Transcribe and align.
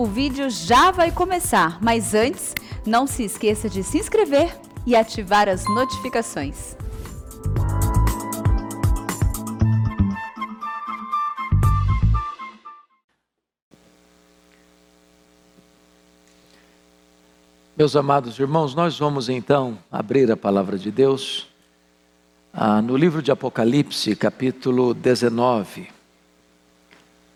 o 0.00 0.06
vídeo 0.06 0.48
já 0.48 0.90
vai 0.90 1.12
começar, 1.12 1.78
mas 1.82 2.14
antes, 2.14 2.54
não 2.86 3.06
se 3.06 3.22
esqueça 3.22 3.68
de 3.68 3.82
se 3.82 3.98
inscrever 3.98 4.50
e 4.86 4.96
ativar 4.96 5.46
as 5.46 5.62
notificações. 5.74 6.74
Meus 17.76 17.94
amados 17.94 18.38
irmãos, 18.38 18.74
nós 18.74 18.98
vamos 18.98 19.28
então 19.28 19.78
abrir 19.92 20.32
a 20.32 20.36
palavra 20.36 20.78
de 20.78 20.90
Deus 20.90 21.46
ah, 22.54 22.80
no 22.80 22.96
livro 22.96 23.20
de 23.20 23.30
Apocalipse, 23.30 24.16
capítulo 24.16 24.94
19. 24.94 25.99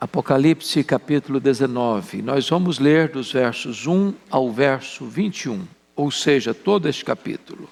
Apocalipse, 0.04 0.84
capítulo 0.84 1.40
19. 1.40 2.20
Nós 2.20 2.46
vamos 2.46 2.78
ler 2.78 3.08
dos 3.08 3.32
versos 3.32 3.86
1 3.86 4.12
ao 4.28 4.52
verso 4.52 5.06
21, 5.06 5.66
ou 5.96 6.10
seja, 6.10 6.52
todo 6.52 6.86
este 6.90 7.02
capítulo. 7.02 7.70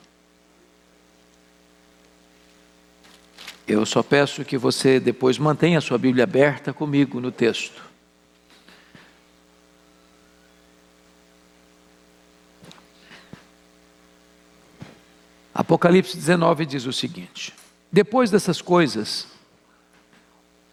Eu 3.69 3.85
só 3.85 4.03
peço 4.03 4.47
que 4.47 4.57
você 4.57 4.99
depois 4.99 5.37
mantenha 5.37 5.77
a 5.77 5.83
sua 5.83 5.99
Bíblia 5.99 6.25
aberta 6.25 6.73
comigo 6.73 7.21
no 7.21 7.31
texto. 7.31 7.83
Apocalipse 15.53 16.17
19 16.17 16.65
diz 16.65 16.87
o 16.87 16.95
seguinte: 16.95 17.53
Depois 17.93 18.31
dessas 18.31 18.63
coisas, 18.63 19.27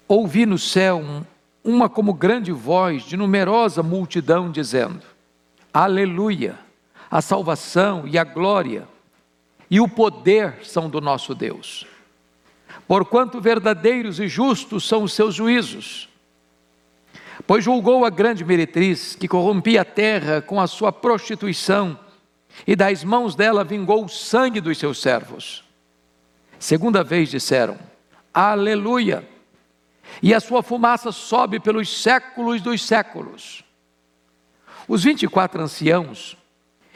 ouvi 0.08 0.45
no 0.45 0.58
céu 0.58 1.26
uma 1.70 1.88
como 1.88 2.14
grande 2.14 2.52
voz 2.52 3.04
de 3.04 3.16
numerosa 3.16 3.84
multidão 3.84 4.52
dizendo: 4.52 5.02
Aleluia! 5.73 6.58
A 7.12 7.22
salvação 7.22 8.08
e 8.08 8.17
a 8.17 8.23
glória 8.23 8.88
e 9.70 9.80
o 9.80 9.88
poder 9.88 10.59
são 10.64 10.90
do 10.90 11.00
nosso 11.00 11.34
Deus. 11.34 11.86
Porquanto 12.88 13.40
verdadeiros 13.40 14.20
e 14.20 14.28
justos 14.28 14.88
são 14.88 15.03
os 15.03 15.14
seus 15.14 15.36
juízos. 15.36 16.09
Pois 17.45 17.64
julgou 17.64 18.06
a 18.06 18.09
grande 18.09 18.44
meretriz 18.44 19.16
que 19.16 19.28
corrompia 19.28 19.81
a 19.81 19.86
terra 19.86 20.42
com 20.42 20.59
a 20.59 20.67
sua 20.67 20.92
prostituição 20.92 21.97
e 22.66 22.75
das 22.75 23.03
mãos 23.03 23.36
dela 23.36 23.64
vingou 23.64 24.06
o 24.06 24.09
sangue 24.09 24.59
dos 24.59 24.78
seus 24.78 25.02
servos. 25.02 25.64
Segunda 26.59 27.03
vez 27.03 27.30
disseram: 27.30 27.78
Aleluia! 28.34 29.28
E 30.22 30.34
a 30.34 30.40
sua 30.40 30.62
fumaça 30.62 31.12
sobe 31.12 31.60
pelos 31.60 32.02
séculos 32.02 32.62
dos 32.62 32.86
séculos. 32.86 33.64
Os 34.88 35.04
vinte 35.04 35.24
e 35.24 35.28
quatro 35.28 35.62
anciãos 35.62 36.38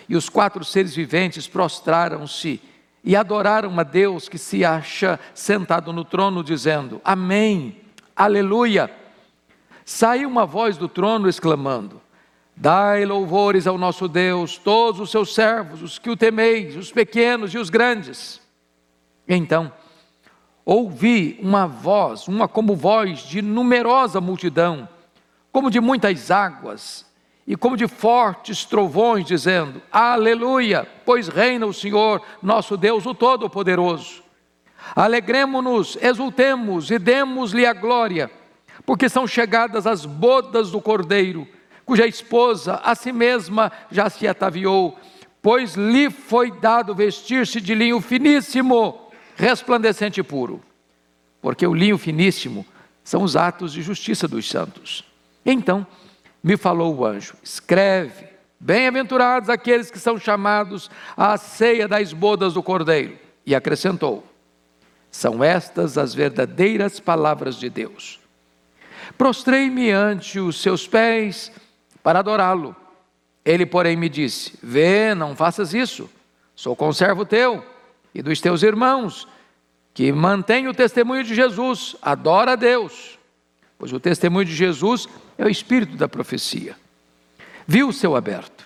e 0.10 0.16
os 0.16 0.30
quatro 0.30 0.64
seres 0.66 0.96
viventes 0.96 1.48
prostraram-se 1.48 2.60
e 3.04 3.16
adoraram 3.16 3.78
a 3.80 3.84
Deus 3.84 4.28
que 4.30 4.38
se 4.38 4.64
acha 4.64 5.20
sentado 5.34 5.94
no 5.94 6.04
trono, 6.04 6.44
dizendo: 6.44 7.02
Amém, 7.04 7.84
Aleluia. 8.16 8.92
Saiu 9.84 10.30
uma 10.30 10.46
voz 10.46 10.78
do 10.78 10.88
trono 10.88 11.28
exclamando: 11.28 12.02
Dai 12.56 13.06
louvores 13.06 13.66
ao 13.66 13.78
nosso 13.78 14.08
Deus, 14.08 14.58
todos 14.58 15.02
os 15.02 15.12
seus 15.12 15.34
servos, 15.34 15.82
os 15.82 15.98
que 15.98 16.10
o 16.10 16.16
temeis, 16.16 16.76
os 16.76 16.92
pequenos 16.92 17.54
e 17.54 17.58
os 17.58 17.70
grandes. 17.70 18.40
Então, 19.28 19.72
ouvi 20.66 21.40
uma 21.42 21.68
voz, 21.68 22.28
uma 22.28 22.48
como 22.48 22.76
voz 22.76 23.20
de 23.20 23.42
numerosa 23.42 24.22
multidão, 24.22 24.88
como 25.52 25.70
de 25.70 25.80
muitas 25.80 26.32
águas, 26.32 27.06
e 27.46 27.56
como 27.56 27.76
de 27.76 27.88
fortes 27.88 28.66
trovões, 28.66 29.26
dizendo: 29.26 29.82
Aleluia, 29.92 30.88
pois 31.06 31.28
reina 31.28 31.66
o 31.66 31.74
Senhor, 31.74 32.22
nosso 32.42 32.78
Deus, 32.78 33.06
o 33.06 33.14
Todo-Poderoso. 33.14 34.24
Alegremos-nos, 34.96 35.98
exultemos 36.02 36.92
e 36.92 37.00
demos-lhe 37.00 37.66
a 37.66 37.74
glória, 37.74 38.30
porque 38.86 39.08
são 39.08 39.26
chegadas 39.26 39.88
as 39.88 40.06
bodas 40.06 40.72
do 40.72 40.82
Cordeiro 40.82 41.48
cuja 41.86 42.08
esposa 42.08 42.80
a 42.84 42.96
si 42.96 43.12
mesma 43.12 43.72
já 43.92 44.10
se 44.10 44.28
ataviou, 44.28 44.98
pois 45.42 45.76
lhe 45.76 46.10
foi 46.10 46.52
dado 46.52 46.96
vestir-se 46.96 47.60
de 47.60 47.76
linho 47.76 48.00
finíssimo, 48.00 49.03
resplandecente 49.36 50.20
e 50.20 50.24
puro. 50.24 50.62
Porque 51.42 51.66
o 51.66 51.74
linho 51.74 51.98
finíssimo 51.98 52.66
são 53.04 53.24
os 53.24 53.36
atos 53.36 53.74
de 53.74 53.82
justiça 53.82 54.28
dos 54.28 54.50
santos. 54.50 55.04
Então 55.46 55.86
me 56.42 56.56
falou 56.58 56.96
o 56.96 57.06
anjo: 57.06 57.36
escreve, 57.44 58.28
bem-aventurados 58.60 59.50
aqueles 59.50 59.92
que 59.92 60.00
são 60.00 60.18
chamados 60.18 60.90
à 61.18 61.38
ceia 61.38 61.88
das 61.88 62.14
bodas 62.14 62.54
do 62.54 62.64
cordeiro. 62.64 63.18
E 63.46 63.54
acrescentou: 63.54 64.26
são 65.12 65.44
estas 65.44 65.98
as 65.98 66.14
verdadeiras 66.14 67.00
palavras 67.00 67.58
de 67.58 67.70
Deus. 67.70 68.20
Prostrei-me 69.18 69.92
ante 69.92 70.40
os 70.40 70.62
seus 70.62 70.88
pés 70.88 71.52
para 72.02 72.20
adorá-lo. 72.20 72.76
Ele, 73.46 73.66
porém, 73.66 73.96
me 73.96 74.08
disse: 74.08 74.58
Vê, 74.64 75.14
não 75.14 75.36
faças 75.36 75.74
isso. 75.74 76.10
Sou 76.56 76.76
conservo 76.76 77.26
teu 77.26 77.73
e 78.14 78.22
dos 78.22 78.40
teus 78.40 78.64
irmãos, 78.64 79.28
que 79.94 80.12
mantém 80.12 80.68
o 80.68 80.74
testemunho 80.74 81.24
de 81.24 81.36
Jesus. 81.36 81.96
Adora 82.02 82.54
a 82.54 82.56
Deus, 82.56 83.18
pois 83.78 83.92
o 83.92 84.00
testemunho 84.00 84.46
de 84.46 84.56
Jesus 84.56 85.08
é 85.38 85.46
o 85.46 85.50
espírito 85.50 85.96
da 85.96 86.08
profecia. 86.08 86.76
Viu 87.68 87.90
o 87.90 87.94
céu 87.94 88.16
aberto, 88.16 88.66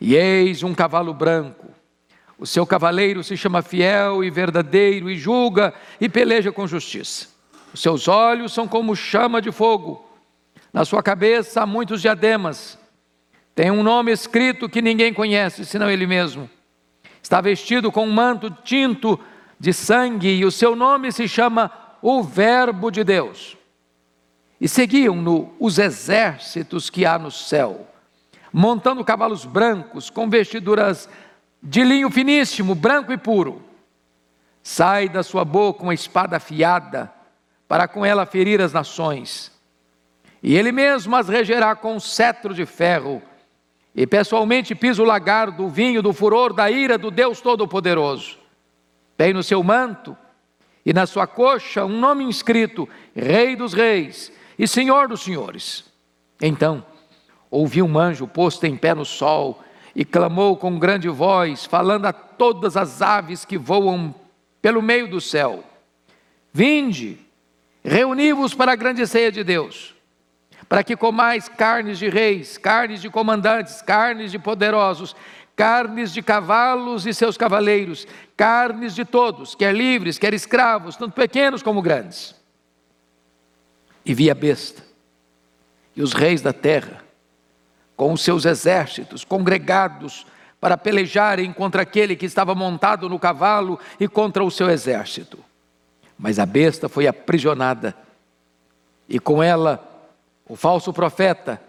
e 0.00 0.14
eis 0.14 0.62
um 0.62 0.74
cavalo 0.74 1.14
branco. 1.14 1.68
O 2.38 2.46
seu 2.46 2.66
cavaleiro 2.66 3.24
se 3.24 3.36
chama 3.36 3.62
fiel 3.62 4.22
e 4.22 4.30
verdadeiro, 4.30 5.10
e 5.10 5.16
julga 5.16 5.72
e 6.00 6.08
peleja 6.08 6.52
com 6.52 6.66
justiça. 6.66 7.28
Os 7.72 7.80
seus 7.80 8.08
olhos 8.08 8.52
são 8.52 8.68
como 8.68 8.94
chama 8.94 9.40
de 9.40 9.50
fogo 9.50 10.06
na 10.76 10.84
sua 10.84 11.02
cabeça 11.02 11.62
há 11.62 11.66
muitos 11.66 12.02
diademas. 12.02 12.78
Tem 13.54 13.70
um 13.70 13.82
nome 13.82 14.12
escrito 14.12 14.68
que 14.68 14.82
ninguém 14.82 15.10
conhece, 15.10 15.64
senão 15.64 15.90
ele 15.90 16.06
mesmo. 16.06 16.50
Está 17.26 17.40
vestido 17.40 17.90
com 17.90 18.06
um 18.06 18.12
manto 18.12 18.48
tinto 18.62 19.18
de 19.58 19.72
sangue 19.72 20.28
e 20.28 20.44
o 20.44 20.50
seu 20.52 20.76
nome 20.76 21.10
se 21.10 21.26
chama 21.26 21.72
o 22.00 22.22
Verbo 22.22 22.88
de 22.88 23.02
Deus. 23.02 23.56
E 24.60 24.68
seguiam-no 24.68 25.52
os 25.58 25.76
exércitos 25.80 26.88
que 26.88 27.04
há 27.04 27.18
no 27.18 27.32
céu, 27.32 27.84
montando 28.52 29.04
cavalos 29.04 29.44
brancos 29.44 30.08
com 30.08 30.30
vestiduras 30.30 31.08
de 31.60 31.82
linho 31.82 32.08
finíssimo, 32.12 32.76
branco 32.76 33.12
e 33.12 33.18
puro. 33.18 33.60
Sai 34.62 35.08
da 35.08 35.24
sua 35.24 35.44
boca 35.44 35.82
uma 35.82 35.94
espada 35.94 36.36
afiada, 36.36 37.12
para 37.66 37.88
com 37.88 38.06
ela 38.06 38.24
ferir 38.24 38.60
as 38.60 38.72
nações 38.72 39.50
e 40.40 40.54
ele 40.54 40.70
mesmo 40.70 41.16
as 41.16 41.28
regerá 41.28 41.74
com 41.74 41.96
um 41.96 41.98
cetro 41.98 42.54
de 42.54 42.64
ferro, 42.64 43.20
e 43.96 44.06
pessoalmente 44.06 44.74
pisa 44.74 45.02
o 45.02 45.06
lagar 45.06 45.50
do 45.50 45.70
vinho 45.70 46.02
do 46.02 46.12
furor 46.12 46.52
da 46.52 46.70
ira 46.70 46.98
do 46.98 47.10
Deus 47.10 47.40
Todo-Poderoso. 47.40 48.36
Tem 49.16 49.32
no 49.32 49.42
seu 49.42 49.62
manto 49.62 50.14
e 50.84 50.92
na 50.92 51.06
sua 51.06 51.26
coxa 51.26 51.86
um 51.86 51.98
nome 51.98 52.22
inscrito: 52.22 52.86
Rei 53.14 53.56
dos 53.56 53.72
Reis 53.72 54.30
e 54.58 54.68
Senhor 54.68 55.08
dos 55.08 55.22
Senhores. 55.22 55.82
Então, 56.42 56.84
ouvi 57.50 57.80
um 57.80 57.98
anjo 57.98 58.28
posto 58.28 58.64
em 58.66 58.76
pé 58.76 58.94
no 58.94 59.06
sol 59.06 59.64
e 59.94 60.04
clamou 60.04 60.58
com 60.58 60.78
grande 60.78 61.08
voz, 61.08 61.64
falando 61.64 62.04
a 62.04 62.12
todas 62.12 62.76
as 62.76 63.00
aves 63.00 63.46
que 63.46 63.56
voam 63.56 64.14
pelo 64.60 64.82
meio 64.82 65.08
do 65.08 65.22
céu: 65.22 65.64
Vinde, 66.52 67.18
reuni-vos 67.82 68.52
para 68.52 68.72
a 68.72 68.76
grande 68.76 69.06
ceia 69.06 69.32
de 69.32 69.42
Deus 69.42 69.95
para 70.68 70.82
que 70.82 70.96
comais 70.96 71.48
carnes 71.48 71.98
de 71.98 72.08
reis, 72.08 72.58
carnes 72.58 73.00
de 73.00 73.08
comandantes, 73.08 73.80
carnes 73.82 74.32
de 74.32 74.38
poderosos, 74.38 75.14
carnes 75.54 76.12
de 76.12 76.20
cavalos 76.22 77.06
e 77.06 77.14
seus 77.14 77.36
cavaleiros, 77.36 78.06
carnes 78.36 78.94
de 78.94 79.04
todos, 79.04 79.54
quer 79.54 79.74
livres, 79.74 80.18
quer 80.18 80.34
escravos, 80.34 80.96
tanto 80.96 81.14
pequenos 81.14 81.62
como 81.62 81.80
grandes. 81.80 82.34
E 84.04 84.12
vi 84.12 84.30
a 84.30 84.34
besta 84.34 84.82
e 85.96 86.02
os 86.02 86.12
reis 86.12 86.42
da 86.42 86.52
terra, 86.52 87.02
com 87.96 88.12
os 88.12 88.20
seus 88.20 88.44
exércitos 88.44 89.24
congregados 89.24 90.26
para 90.60 90.76
pelejarem 90.76 91.52
contra 91.52 91.82
aquele 91.82 92.14
que 92.14 92.26
estava 92.26 92.54
montado 92.54 93.08
no 93.08 93.18
cavalo 93.18 93.78
e 93.98 94.06
contra 94.06 94.44
o 94.44 94.50
seu 94.50 94.68
exército. 94.68 95.38
Mas 96.18 96.38
a 96.38 96.44
besta 96.44 96.88
foi 96.88 97.06
aprisionada, 97.06 97.96
e 99.08 99.18
com 99.18 99.42
ela 99.42 99.95
o 100.48 100.54
falso 100.54 100.92
profeta, 100.92 101.60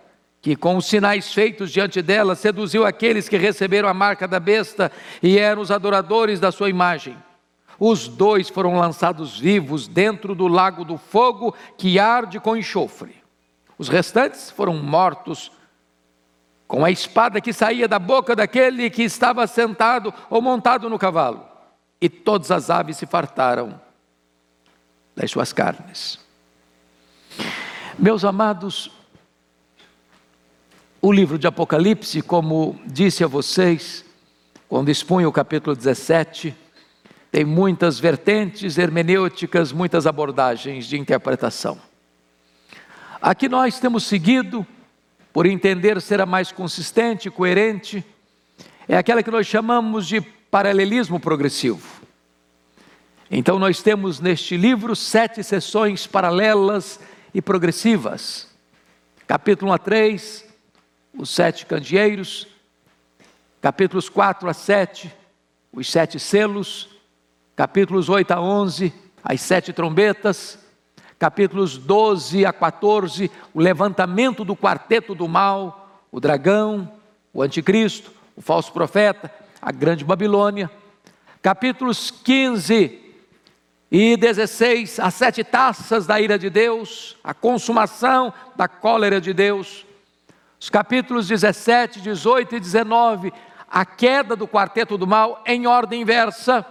que 0.42 0.56
com 0.56 0.78
os 0.78 0.86
sinais 0.86 1.34
feitos 1.34 1.72
diante 1.72 2.02
dela 2.02 2.36
seduziu 2.36 2.86
aqueles 2.86 3.28
que 3.28 3.38
receberam 3.38 3.90
a 3.90 3.94
marca 3.94 4.28
da 4.28 4.40
besta 4.40 4.92
e 5.22 5.38
eram 5.38 5.62
os 5.62 5.72
adoradores 5.72 6.40
da 6.40 6.52
sua 6.52 6.70
imagem. 6.70 7.18
Os 7.80 8.08
dois 8.08 8.50
foram 8.50 8.78
lançados 8.78 9.40
vivos 9.40 9.88
dentro 9.88 10.34
do 10.34 10.48
lago 10.48 10.84
do 10.84 10.98
fogo 10.98 11.56
que 11.78 12.00
arde 12.00 12.40
com 12.40 12.56
enxofre. 12.56 13.16
Os 13.78 13.90
restantes 13.90 14.50
foram 14.50 14.74
mortos 14.76 15.52
com 16.68 16.84
a 16.84 16.92
espada 16.92 17.40
que 17.40 17.54
saía 17.54 17.88
da 17.88 18.00
boca 18.00 18.36
daquele 18.36 18.90
que 18.90 19.04
estava 19.04 19.46
sentado 19.48 20.14
ou 20.30 20.42
montado 20.42 20.90
no 20.90 21.00
cavalo, 21.00 21.48
e 22.02 22.10
todas 22.10 22.52
as 22.52 22.70
aves 22.70 22.98
se 22.98 23.06
fartaram 23.06 23.80
das 25.16 25.32
suas 25.32 25.54
carnes. 25.54 26.27
Meus 28.00 28.24
amados, 28.24 28.92
o 31.02 31.12
livro 31.12 31.40
de 31.40 31.48
Apocalipse, 31.48 32.22
como 32.22 32.80
disse 32.86 33.24
a 33.24 33.28
vocês, 33.28 34.06
quando 34.70 34.90
expunha 34.90 35.28
o 35.28 35.32
capítulo 35.32 35.76
17, 35.76 36.56
tem 37.32 37.44
muitas 37.44 38.00
vertentes 38.00 38.78
hermenêuticas, 38.78 39.72
muitas 39.72 40.06
abordagens 40.06 40.86
de 40.86 40.96
interpretação. 40.96 41.76
Aqui 43.20 43.50
nós 43.50 43.80
temos 43.80 44.04
seguido, 44.04 44.64
por 45.34 45.48
entender 45.48 46.00
ser 46.00 46.22
a 46.22 46.26
mais 46.28 46.52
consistente, 46.52 47.32
coerente, 47.32 48.06
é 48.88 48.96
aquela 48.96 49.24
que 49.24 49.32
nós 49.32 49.48
chamamos 49.48 50.06
de 50.06 50.22
paralelismo 50.22 51.20
progressivo. 51.20 52.00
Então, 53.32 53.58
nós 53.58 53.82
temos 53.82 54.20
neste 54.20 54.56
livro 54.56 54.96
sete 54.96 55.44
sessões 55.44 56.06
paralelas 56.06 57.00
e 57.38 57.42
progressivas. 57.42 58.48
Capítulo 59.28 59.70
1 59.70 59.74
a 59.76 59.78
3, 59.78 60.46
os 61.16 61.30
sete 61.30 61.68
candeeiros, 61.68 62.48
capítulos 63.62 64.10
4 64.10 64.50
a 64.50 64.54
7, 64.56 65.14
os 65.72 65.88
sete 65.88 66.20
selos, 66.20 66.90
capítulos 67.56 68.10
8 68.10 68.32
a 68.32 68.42
11, 68.42 68.92
as 69.24 69.40
sete 69.40 69.72
trombetas, 69.72 70.58
capítulos 71.20 71.78
12 71.78 72.44
a 72.44 72.52
14, 72.52 73.30
o 73.54 73.60
levantamento 73.60 74.44
do 74.44 74.56
quarteto 74.56 75.14
do 75.14 75.28
mal, 75.28 76.02
o 76.12 76.20
dragão, 76.20 76.92
o 77.32 77.44
anticristo, 77.44 78.12
o 78.36 78.42
falso 78.42 78.74
profeta, 78.74 79.32
a 79.62 79.72
grande 79.72 80.04
Babilônia, 80.04 80.72
capítulos 81.44 82.10
15 82.10 83.07
e 83.92 84.18
16, 84.18 85.00
as 85.00 85.14
sete 85.14 85.44
taças 85.44 86.06
da 86.06 86.20
ira 86.20 86.38
de 86.38 86.50
Deus, 86.50 87.16
a 87.24 87.34
consumação 87.34 88.34
da 88.56 88.68
cólera 88.68 89.22
de 89.22 89.34
Deus, 89.34 89.86
os 90.60 90.70
capítulos 90.70 91.28
17, 91.28 92.02
18 92.02 92.56
e 92.56 92.60
19, 92.60 93.32
a 93.70 93.86
queda 93.86 94.36
do 94.36 94.48
quarteto 94.48 94.98
do 94.98 95.08
mal 95.08 95.42
em 95.46 95.68
ordem 95.68 96.02
inversa. 96.02 96.66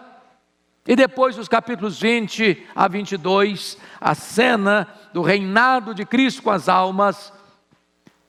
E 0.87 0.95
depois 0.95 1.39
os 1.39 1.49
capítulos 1.49 2.01
20 2.01 2.67
a 2.75 2.87
22, 2.87 3.79
a 4.01 4.15
cena 4.15 4.87
do 5.13 5.23
reinado 5.23 5.95
de 5.95 6.05
Cristo 6.05 6.43
com 6.43 6.51
as 6.51 6.69
almas, 6.69 7.33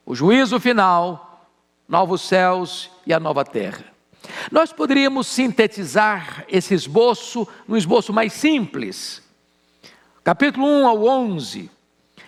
o 0.04 0.14
juízo 0.14 0.58
final, 0.58 1.46
novos 1.86 2.22
céus 2.22 2.90
e 3.06 3.12
a 3.12 3.20
nova 3.20 3.44
terra. 3.44 3.97
Nós 4.50 4.72
poderíamos 4.72 5.26
sintetizar 5.26 6.44
esse 6.48 6.74
esboço 6.74 7.46
num 7.66 7.76
esboço 7.76 8.12
mais 8.12 8.32
simples. 8.32 9.22
Capítulo 10.24 10.66
1 10.66 10.86
ao 10.86 11.04
11, 11.04 11.70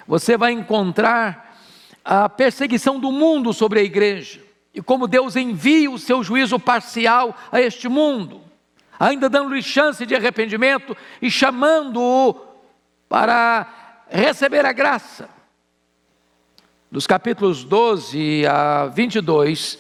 você 0.07 0.37
vai 0.37 0.53
encontrar 0.53 1.59
a 2.05 2.29
perseguição 2.29 2.99
do 2.99 3.13
mundo 3.13 3.53
sobre 3.53 3.81
a 3.81 3.83
igreja 3.83 4.41
e 4.75 4.81
como 4.81 5.07
Deus 5.07 5.37
envia 5.37 5.91
o 5.91 5.99
seu 5.99 6.23
juízo 6.23 6.59
parcial 6.59 7.37
a 7.51 7.61
este 7.61 7.89
mundo, 7.89 8.41
ainda 8.99 9.29
dando-lhe 9.29 9.63
chance 9.63 10.05
de 10.07 10.15
arrependimento 10.15 10.97
e 11.21 11.31
chamando-o 11.31 12.35
para 13.09 13.67
receber 14.09 14.65
a 14.65 14.73
graça. 14.73 15.29
Dos 16.91 17.07
capítulos 17.07 17.63
12 17.63 18.47
a 18.47 18.87
22, 18.87 19.79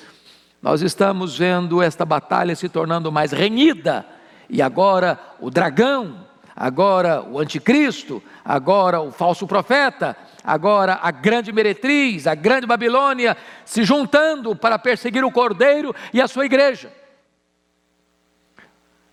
nós 0.62 0.82
estamos 0.82 1.38
vendo 1.38 1.82
esta 1.82 2.04
batalha 2.04 2.54
se 2.54 2.68
tornando 2.68 3.10
mais 3.10 3.32
renhida, 3.32 4.06
e 4.48 4.60
agora 4.60 5.18
o 5.40 5.48
dragão, 5.48 6.26
agora 6.54 7.22
o 7.22 7.38
anticristo, 7.38 8.22
agora 8.44 9.00
o 9.00 9.10
falso 9.10 9.46
profeta, 9.46 10.16
agora 10.44 10.98
a 11.00 11.10
grande 11.10 11.52
meretriz, 11.52 12.26
a 12.26 12.34
grande 12.34 12.66
Babilônia, 12.66 13.36
se 13.64 13.84
juntando 13.84 14.54
para 14.54 14.78
perseguir 14.78 15.24
o 15.24 15.30
cordeiro 15.30 15.94
e 16.12 16.20
a 16.20 16.28
sua 16.28 16.44
igreja. 16.44 16.92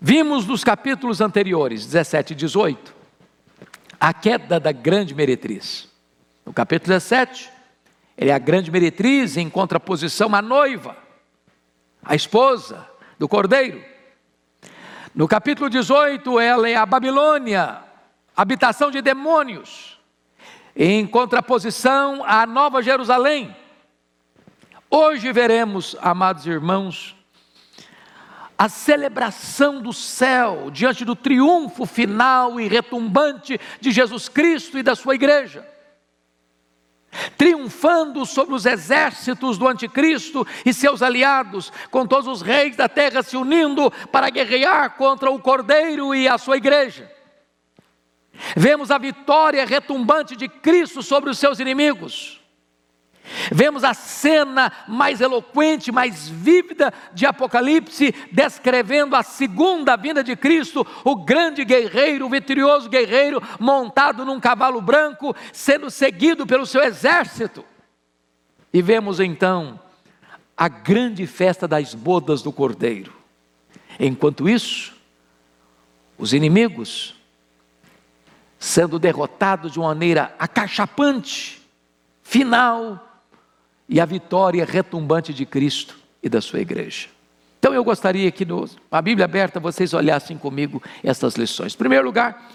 Vimos 0.01 0.45
nos 0.45 0.63
capítulos 0.63 1.21
anteriores, 1.21 1.85
17 1.85 2.33
e 2.33 2.35
18, 2.35 2.93
a 3.99 4.13
queda 4.13 4.59
da 4.59 4.71
grande 4.71 5.15
meretriz. 5.15 5.89
No 6.45 6.51
capítulo 6.51 6.89
17, 6.89 7.49
ele 8.17 8.31
é 8.31 8.33
a 8.33 8.39
grande 8.39 8.69
meretriz 8.69 9.37
em 9.37 9.49
contraposição 9.49 10.35
à 10.35 10.41
noiva, 10.41 11.06
a 12.03 12.15
esposa 12.15 12.87
do 13.17 13.27
cordeiro. 13.27 13.83
No 15.13 15.27
capítulo 15.27 15.69
18, 15.69 16.39
ela 16.39 16.69
é 16.69 16.75
a 16.75 16.85
Babilônia, 16.85 17.79
habitação 18.35 18.91
de 18.91 19.01
demônios, 19.01 19.99
em 20.75 21.07
contraposição 21.07 22.23
à 22.23 22.45
Nova 22.45 22.83
Jerusalém. 22.83 23.55
Hoje 24.89 25.31
veremos, 25.33 25.95
amados 26.01 26.45
irmãos, 26.45 27.15
a 28.57 28.69
celebração 28.69 29.81
do 29.81 29.93
céu 29.93 30.69
diante 30.71 31.03
do 31.03 31.15
triunfo 31.15 31.85
final 31.85 32.59
e 32.59 32.67
retumbante 32.67 33.59
de 33.79 33.91
Jesus 33.91 34.29
Cristo 34.29 34.77
e 34.77 34.83
da 34.83 34.95
sua 34.95 35.15
igreja. 35.15 35.67
Triunfando 37.37 38.25
sobre 38.25 38.53
os 38.53 38.65
exércitos 38.65 39.57
do 39.57 39.67
anticristo 39.67 40.45
e 40.65 40.73
seus 40.73 41.01
aliados, 41.01 41.71
com 41.89 42.05
todos 42.05 42.27
os 42.27 42.41
reis 42.41 42.75
da 42.75 42.87
terra 42.87 43.21
se 43.23 43.37
unindo 43.37 43.91
para 44.11 44.29
guerrear 44.29 44.95
contra 44.97 45.29
o 45.31 45.39
cordeiro 45.39 46.13
e 46.13 46.27
a 46.27 46.37
sua 46.37 46.57
igreja. 46.57 47.11
Vemos 48.55 48.91
a 48.91 48.97
vitória 48.97 49.65
retumbante 49.65 50.35
de 50.35 50.47
Cristo 50.47 51.01
sobre 51.01 51.29
os 51.29 51.39
seus 51.39 51.59
inimigos. 51.59 52.39
Vemos 53.51 53.83
a 53.83 53.93
cena 53.93 54.71
mais 54.87 55.21
eloquente, 55.21 55.91
mais 55.91 56.27
vívida 56.27 56.93
de 57.13 57.25
Apocalipse, 57.25 58.13
descrevendo 58.31 59.15
a 59.15 59.23
segunda 59.23 59.95
vinda 59.95 60.23
de 60.23 60.35
Cristo, 60.35 60.85
o 61.03 61.15
grande 61.15 61.65
guerreiro, 61.65 62.25
o 62.25 62.29
vitorioso 62.29 62.89
guerreiro, 62.89 63.41
montado 63.59 64.25
num 64.25 64.39
cavalo 64.39 64.81
branco, 64.81 65.35
sendo 65.51 65.89
seguido 65.89 66.45
pelo 66.45 66.65
seu 66.65 66.81
exército. 66.81 67.65
E 68.73 68.81
vemos 68.81 69.19
então 69.19 69.79
a 70.55 70.67
grande 70.67 71.27
festa 71.27 71.67
das 71.67 71.93
bodas 71.93 72.41
do 72.41 72.51
Cordeiro. 72.51 73.13
Enquanto 73.99 74.47
isso, 74.49 74.95
os 76.17 76.33
inimigos 76.33 77.15
sendo 78.59 78.97
derrotado 78.97 79.69
de 79.69 79.79
uma 79.79 79.89
maneira 79.89 80.35
acachapante, 80.39 81.61
final, 82.23 83.06
e 83.87 83.99
a 83.99 84.05
vitória 84.05 84.65
retumbante 84.65 85.33
de 85.33 85.45
Cristo 85.45 85.97
e 86.21 86.29
da 86.29 86.41
sua 86.41 86.59
igreja. 86.59 87.07
Então 87.59 87.73
eu 87.73 87.83
gostaria 87.83 88.31
que, 88.31 88.45
no, 88.45 88.69
a 88.91 89.01
Bíblia 89.01 89.25
aberta, 89.25 89.59
vocês 89.59 89.93
olhassem 89.93 90.37
comigo 90.37 90.81
estas 91.03 91.35
lições. 91.35 91.73
Em 91.73 91.77
primeiro 91.77 92.05
lugar, 92.05 92.51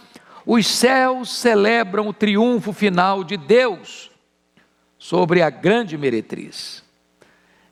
os 0.46 0.66
céus 0.66 1.32
celebram 1.32 2.08
o 2.08 2.12
triunfo 2.12 2.72
final 2.72 3.24
de 3.24 3.36
Deus 3.36 4.10
sobre 4.98 5.42
a 5.42 5.50
grande 5.50 5.98
meretriz. 5.98 6.82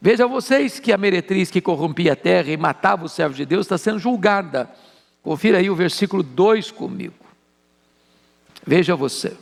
Veja 0.00 0.26
vocês 0.26 0.80
que 0.80 0.92
a 0.92 0.98
meretriz 0.98 1.50
que 1.50 1.60
corrompia 1.60 2.14
a 2.14 2.16
terra 2.16 2.50
e 2.50 2.56
matava 2.56 3.04
os 3.04 3.12
servos 3.12 3.36
de 3.36 3.44
Deus 3.44 3.66
está 3.66 3.76
sendo 3.76 3.98
julgada. 3.98 4.70
Confira 5.22 5.58
aí 5.58 5.68
o 5.68 5.74
versículo 5.74 6.22
2 6.22 6.70
comigo. 6.70 7.14
Veja 8.66 8.96
você. 8.96 9.36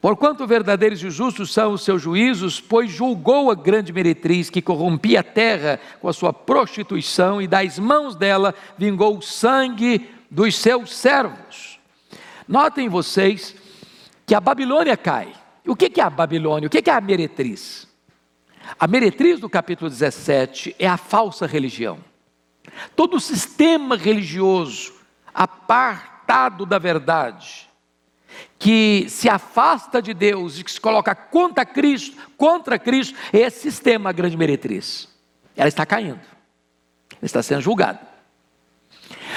Porquanto 0.00 0.46
verdadeiros 0.46 1.02
e 1.02 1.10
justos 1.10 1.52
são 1.52 1.72
os 1.72 1.82
seus 1.82 2.00
juízos, 2.00 2.60
pois 2.60 2.88
julgou 2.88 3.50
a 3.50 3.54
grande 3.54 3.92
meretriz 3.92 4.48
que 4.48 4.62
corrompia 4.62 5.20
a 5.20 5.24
terra 5.24 5.80
com 6.00 6.08
a 6.08 6.12
sua 6.12 6.32
prostituição, 6.32 7.42
e 7.42 7.48
das 7.48 7.78
mãos 7.80 8.14
dela 8.14 8.54
vingou 8.76 9.18
o 9.18 9.22
sangue 9.22 10.08
dos 10.30 10.56
seus 10.56 10.94
servos. 10.94 11.80
Notem 12.46 12.88
vocês 12.88 13.56
que 14.24 14.34
a 14.36 14.40
Babilônia 14.40 14.96
cai. 14.96 15.32
O 15.66 15.74
que 15.74 16.00
é 16.00 16.04
a 16.04 16.10
Babilônia? 16.10 16.68
O 16.68 16.70
que 16.70 16.88
é 16.88 16.92
a 16.92 17.00
meretriz? 17.00 17.88
A 18.78 18.86
meretriz 18.86 19.40
do 19.40 19.48
capítulo 19.48 19.90
17 19.90 20.76
é 20.78 20.86
a 20.86 20.96
falsa 20.96 21.46
religião. 21.46 21.98
Todo 22.94 23.16
o 23.16 23.20
sistema 23.20 23.96
religioso 23.96 24.94
apartado 25.34 26.64
da 26.64 26.78
verdade 26.78 27.67
que 28.58 29.06
se 29.08 29.28
afasta 29.28 30.02
de 30.02 30.12
Deus 30.12 30.58
e 30.58 30.64
que 30.64 30.72
se 30.72 30.80
coloca 30.80 31.14
contra 31.14 31.64
Cristo, 31.64 32.16
contra 32.36 32.78
Cristo, 32.78 33.16
esse 33.32 33.60
sistema, 33.60 34.10
a 34.10 34.12
grande 34.12 34.36
meretriz, 34.36 35.08
ela 35.56 35.68
está 35.68 35.86
caindo, 35.86 36.20
ela 37.10 37.18
está 37.22 37.42
sendo 37.42 37.60
julgada. 37.60 38.00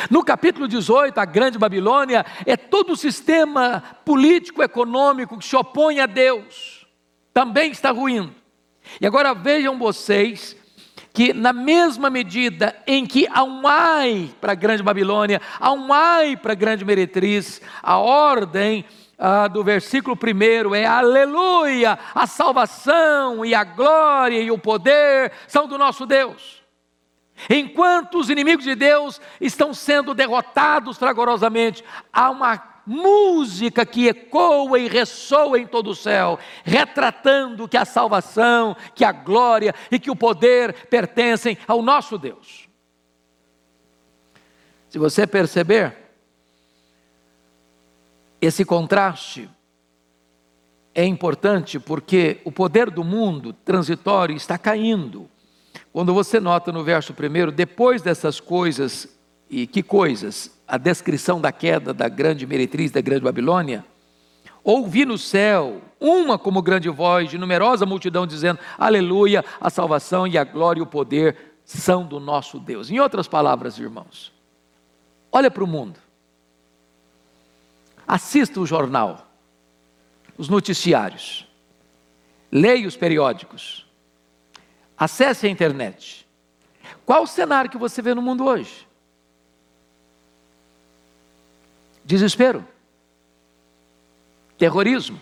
No 0.09 0.23
capítulo 0.23 0.67
18, 0.67 1.17
a 1.17 1.25
grande 1.25 1.57
Babilônia 1.57 2.25
é 2.45 2.57
todo 2.57 2.93
o 2.93 2.97
sistema 2.97 3.83
político, 4.03 4.63
econômico 4.63 5.37
que 5.37 5.45
se 5.45 5.55
opõe 5.55 5.99
a 5.99 6.05
Deus, 6.05 6.85
também 7.33 7.71
está 7.71 7.91
ruindo. 7.91 8.33
E 8.99 9.05
agora 9.05 9.33
vejam 9.33 9.77
vocês 9.77 10.55
que, 11.13 11.33
na 11.33 11.51
mesma 11.51 12.09
medida 12.09 12.75
em 12.87 13.05
que 13.05 13.27
há 13.31 13.43
um 13.43 13.67
ai 13.67 14.29
para 14.39 14.53
a 14.53 14.55
grande 14.55 14.81
Babilônia, 14.81 15.41
há 15.59 15.71
um 15.71 15.91
ai 15.91 16.37
para 16.37 16.53
a 16.53 16.55
grande 16.55 16.85
meretriz, 16.85 17.61
a 17.81 17.97
ordem 17.97 18.85
ah, 19.17 19.47
do 19.47 19.63
versículo 19.63 20.15
primeiro 20.15 20.73
é 20.73 20.85
aleluia, 20.85 21.99
a 22.15 22.25
salvação 22.25 23.45
e 23.45 23.53
a 23.53 23.63
glória 23.63 24.39
e 24.39 24.49
o 24.49 24.57
poder 24.57 25.31
são 25.47 25.67
do 25.67 25.77
nosso 25.77 26.05
Deus. 26.05 26.61
Enquanto 27.49 28.19
os 28.19 28.29
inimigos 28.29 28.63
de 28.63 28.75
Deus 28.75 29.19
estão 29.39 29.73
sendo 29.73 30.13
derrotados 30.13 30.97
fragorosamente, 30.97 31.83
há 32.11 32.29
uma 32.29 32.70
música 32.85 33.85
que 33.85 34.07
ecoa 34.07 34.79
e 34.79 34.87
ressoa 34.87 35.59
em 35.59 35.67
todo 35.67 35.91
o 35.91 35.95
céu, 35.95 36.39
retratando 36.63 37.67
que 37.67 37.77
a 37.77 37.85
salvação, 37.85 38.75
que 38.95 39.03
a 39.03 39.11
glória 39.11 39.73
e 39.89 39.99
que 39.99 40.11
o 40.11 40.15
poder 40.15 40.87
pertencem 40.87 41.57
ao 41.67 41.81
nosso 41.81 42.17
Deus. 42.17 42.69
Se 44.89 44.99
você 44.99 45.25
perceber, 45.25 45.95
esse 48.41 48.65
contraste 48.65 49.49
é 50.93 51.05
importante 51.05 51.79
porque 51.79 52.41
o 52.43 52.51
poder 52.51 52.89
do 52.89 53.03
mundo 53.03 53.53
transitório 53.53 54.35
está 54.35 54.57
caindo. 54.57 55.29
Quando 55.93 56.13
você 56.13 56.39
nota 56.39 56.71
no 56.71 56.83
verso 56.83 57.13
primeiro, 57.13 57.51
depois 57.51 58.01
dessas 58.01 58.39
coisas, 58.39 59.07
e 59.49 59.67
que 59.67 59.83
coisas? 59.83 60.60
A 60.71 60.77
descrição 60.77 61.41
da 61.41 61.51
queda 61.51 61.93
da 61.93 62.07
grande 62.07 62.47
meretriz 62.47 62.91
da 62.91 63.01
grande 63.01 63.25
Babilônia. 63.25 63.83
Ouvi 64.63 65.03
no 65.03 65.17
céu 65.17 65.81
uma 65.99 66.39
como 66.39 66.61
grande 66.61 66.87
voz 66.87 67.29
de 67.29 67.37
numerosa 67.37 67.85
multidão 67.85 68.25
dizendo: 68.25 68.57
Aleluia, 68.77 69.43
a 69.59 69.69
salvação 69.69 70.25
e 70.25 70.37
a 70.37 70.45
glória 70.45 70.79
e 70.79 70.81
o 70.81 70.85
poder 70.85 71.57
são 71.65 72.05
do 72.05 72.21
nosso 72.21 72.57
Deus. 72.57 72.89
Em 72.89 73.01
outras 73.01 73.27
palavras, 73.27 73.77
irmãos, 73.77 74.31
olha 75.29 75.51
para 75.51 75.61
o 75.61 75.67
mundo. 75.67 75.99
Assista 78.07 78.57
o 78.61 78.65
jornal, 78.65 79.27
os 80.37 80.47
noticiários, 80.47 81.45
leia 82.49 82.87
os 82.87 82.95
periódicos, 82.95 83.85
acesse 84.97 85.47
a 85.47 85.49
internet. 85.49 86.25
Qual 87.05 87.23
o 87.23 87.27
cenário 87.27 87.69
que 87.69 87.77
você 87.77 88.01
vê 88.01 88.15
no 88.15 88.21
mundo 88.21 88.45
hoje? 88.45 88.89
Desespero, 92.11 92.67
terrorismo, 94.57 95.17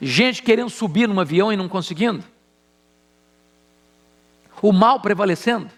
gente 0.00 0.44
querendo 0.44 0.70
subir 0.70 1.08
num 1.08 1.18
avião 1.18 1.52
e 1.52 1.56
não 1.56 1.68
conseguindo, 1.68 2.24
o 4.62 4.72
mal 4.72 5.00
prevalecendo. 5.00 5.68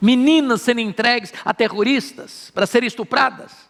Meninas 0.00 0.62
sendo 0.62 0.80
entregues 0.80 1.34
a 1.44 1.52
terroristas 1.52 2.50
para 2.54 2.66
serem 2.66 2.86
estupradas, 2.86 3.68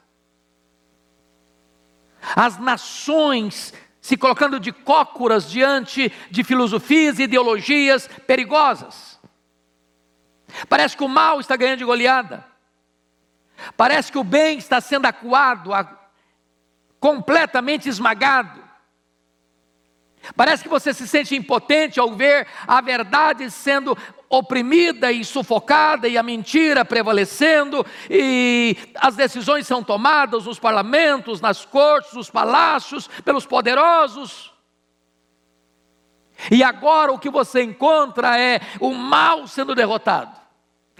as 2.36 2.60
nações 2.60 3.74
se 4.00 4.16
colocando 4.16 4.60
de 4.60 4.70
cócoras 4.70 5.50
diante 5.50 6.12
de 6.30 6.44
filosofias 6.44 7.18
e 7.18 7.24
ideologias 7.24 8.08
perigosas. 8.24 9.18
Parece 10.68 10.96
que 10.96 11.04
o 11.04 11.08
mal 11.08 11.40
está 11.40 11.56
ganhando 11.56 11.78
de 11.78 11.84
goleada. 11.84 12.44
Parece 13.76 14.10
que 14.10 14.18
o 14.18 14.24
bem 14.24 14.58
está 14.58 14.80
sendo 14.80 15.06
acuado, 15.06 15.70
completamente 16.98 17.88
esmagado. 17.88 18.60
Parece 20.36 20.62
que 20.62 20.68
você 20.68 20.92
se 20.92 21.08
sente 21.08 21.34
impotente 21.34 21.98
ao 21.98 22.14
ver 22.14 22.46
a 22.66 22.80
verdade 22.80 23.50
sendo 23.50 23.96
oprimida 24.28 25.10
e 25.10 25.24
sufocada 25.24 26.06
e 26.06 26.16
a 26.16 26.22
mentira 26.22 26.84
prevalecendo 26.84 27.84
e 28.08 28.76
as 28.94 29.16
decisões 29.16 29.66
são 29.66 29.82
tomadas 29.82 30.44
nos 30.44 30.58
parlamentos, 30.58 31.40
nas 31.40 31.64
cortes, 31.64 32.12
nos 32.12 32.30
palácios 32.30 33.08
pelos 33.24 33.44
poderosos. 33.44 34.52
E 36.50 36.62
agora 36.62 37.12
o 37.12 37.18
que 37.18 37.28
você 37.28 37.62
encontra 37.62 38.38
é 38.38 38.60
o 38.78 38.94
mal 38.94 39.46
sendo 39.48 39.74
derrotado, 39.74 40.39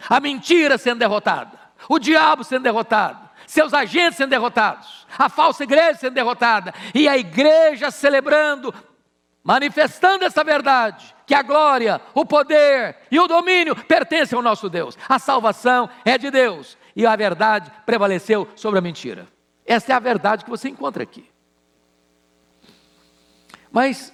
a 0.09 0.21
mentira 0.21 0.79
sendo 0.79 0.99
derrotada, 0.99 1.59
o 1.89 1.99
diabo 1.99 2.45
sendo 2.45 2.63
derrotado, 2.63 3.29
seus 3.47 3.73
agentes 3.73 4.17
sendo 4.17 4.31
derrotados, 4.31 5.07
a 5.19 5.29
falsa 5.29 5.65
igreja 5.65 5.99
sendo 5.99 6.15
derrotada 6.15 6.73
e 6.95 7.09
a 7.09 7.17
igreja 7.17 7.91
celebrando 7.91 8.73
manifestando 9.43 10.25
essa 10.25 10.45
verdade, 10.45 11.15
que 11.27 11.35
a 11.35 11.43
glória, 11.43 12.01
o 12.15 12.25
poder 12.25 12.97
e 13.11 13.19
o 13.19 13.27
domínio 13.27 13.75
pertencem 13.75 14.37
ao 14.37 14.43
nosso 14.43 14.69
Deus. 14.69 14.97
A 15.09 15.19
salvação 15.19 15.89
é 16.05 16.19
de 16.19 16.31
Deus 16.31 16.77
e 16.95 17.07
a 17.07 17.17
verdade 17.17 17.71
prevaleceu 17.87 18.49
sobre 18.55 18.79
a 18.79 18.83
mentira. 18.83 19.27
Essa 19.65 19.93
é 19.93 19.97
a 19.97 20.01
verdade 20.01 20.45
que 20.45 20.51
você 20.51 20.69
encontra 20.69 21.03
aqui. 21.03 21.29
Mas 23.71 24.13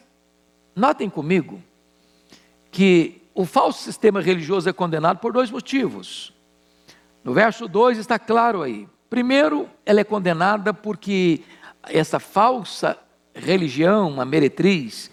notem 0.75 1.09
comigo 1.09 1.63
que 2.71 3.26
o 3.37 3.45
falso 3.45 3.83
sistema 3.83 4.23
religioso 4.23 4.67
é 4.67 4.73
condenado 4.73 5.19
por 5.19 5.31
dois 5.31 5.51
motivos. 5.51 6.33
No 7.23 7.35
verso 7.35 7.69
2 7.69 7.99
está 7.99 8.19
claro 8.19 8.63
aí. 8.63 8.89
Primeiro, 9.11 9.69
ela 9.85 10.01
é 10.01 10.05
condenada 10.05 10.73
porque 10.73 11.43
essa 11.83 12.19
falsa 12.19 12.99
religião, 13.35 14.19
a 14.23 14.25
meretriz, 14.25 15.11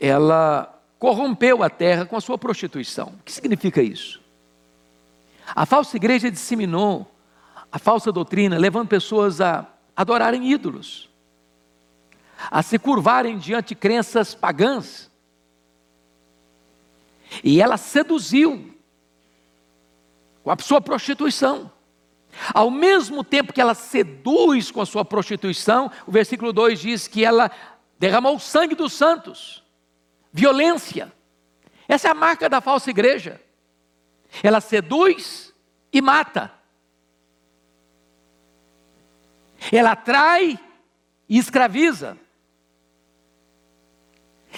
ela 0.00 0.82
corrompeu 0.98 1.62
a 1.62 1.70
terra 1.70 2.04
com 2.04 2.16
a 2.16 2.20
sua 2.20 2.36
prostituição. 2.36 3.14
O 3.20 3.22
que 3.24 3.30
significa 3.30 3.80
isso? 3.80 4.20
A 5.54 5.64
falsa 5.64 5.96
igreja 5.96 6.32
disseminou 6.32 7.08
a 7.70 7.78
falsa 7.78 8.10
doutrina, 8.10 8.58
levando 8.58 8.88
pessoas 8.88 9.40
a 9.40 9.64
adorarem 9.96 10.50
ídolos, 10.50 11.08
a 12.50 12.62
se 12.62 12.80
curvarem 12.80 13.38
diante 13.38 13.68
de 13.68 13.74
crenças 13.76 14.34
pagãs. 14.34 15.08
E 17.42 17.60
ela 17.60 17.76
seduziu 17.76 18.74
com 20.42 20.50
a 20.50 20.56
sua 20.58 20.80
prostituição. 20.80 21.70
Ao 22.52 22.70
mesmo 22.70 23.22
tempo 23.22 23.52
que 23.52 23.60
ela 23.60 23.74
seduz 23.74 24.70
com 24.70 24.80
a 24.80 24.86
sua 24.86 25.04
prostituição, 25.04 25.90
o 26.06 26.12
versículo 26.12 26.52
2 26.52 26.80
diz 26.80 27.08
que 27.08 27.24
ela 27.24 27.50
derramou 27.98 28.36
o 28.36 28.40
sangue 28.40 28.74
dos 28.74 28.92
santos 28.92 29.64
violência. 30.34 31.12
Essa 31.86 32.08
é 32.08 32.10
a 32.10 32.14
marca 32.14 32.48
da 32.48 32.60
falsa 32.60 32.90
igreja. 32.90 33.40
Ela 34.42 34.60
seduz 34.60 35.54
e 35.92 36.02
mata. 36.02 36.52
Ela 39.70 39.92
atrai 39.92 40.58
e 41.28 41.38
escraviza. 41.38 42.18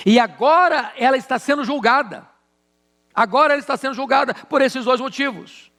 E 0.04 0.18
agora 0.18 0.94
ela 0.96 1.18
está 1.18 1.38
sendo 1.38 1.62
julgada. 1.62 2.26
Agora 3.16 3.54
ela 3.54 3.60
está 3.60 3.78
sendo 3.78 3.94
julgada 3.94 4.34
por 4.34 4.60
esses 4.60 4.84
dois 4.84 5.00
motivos. 5.00 5.72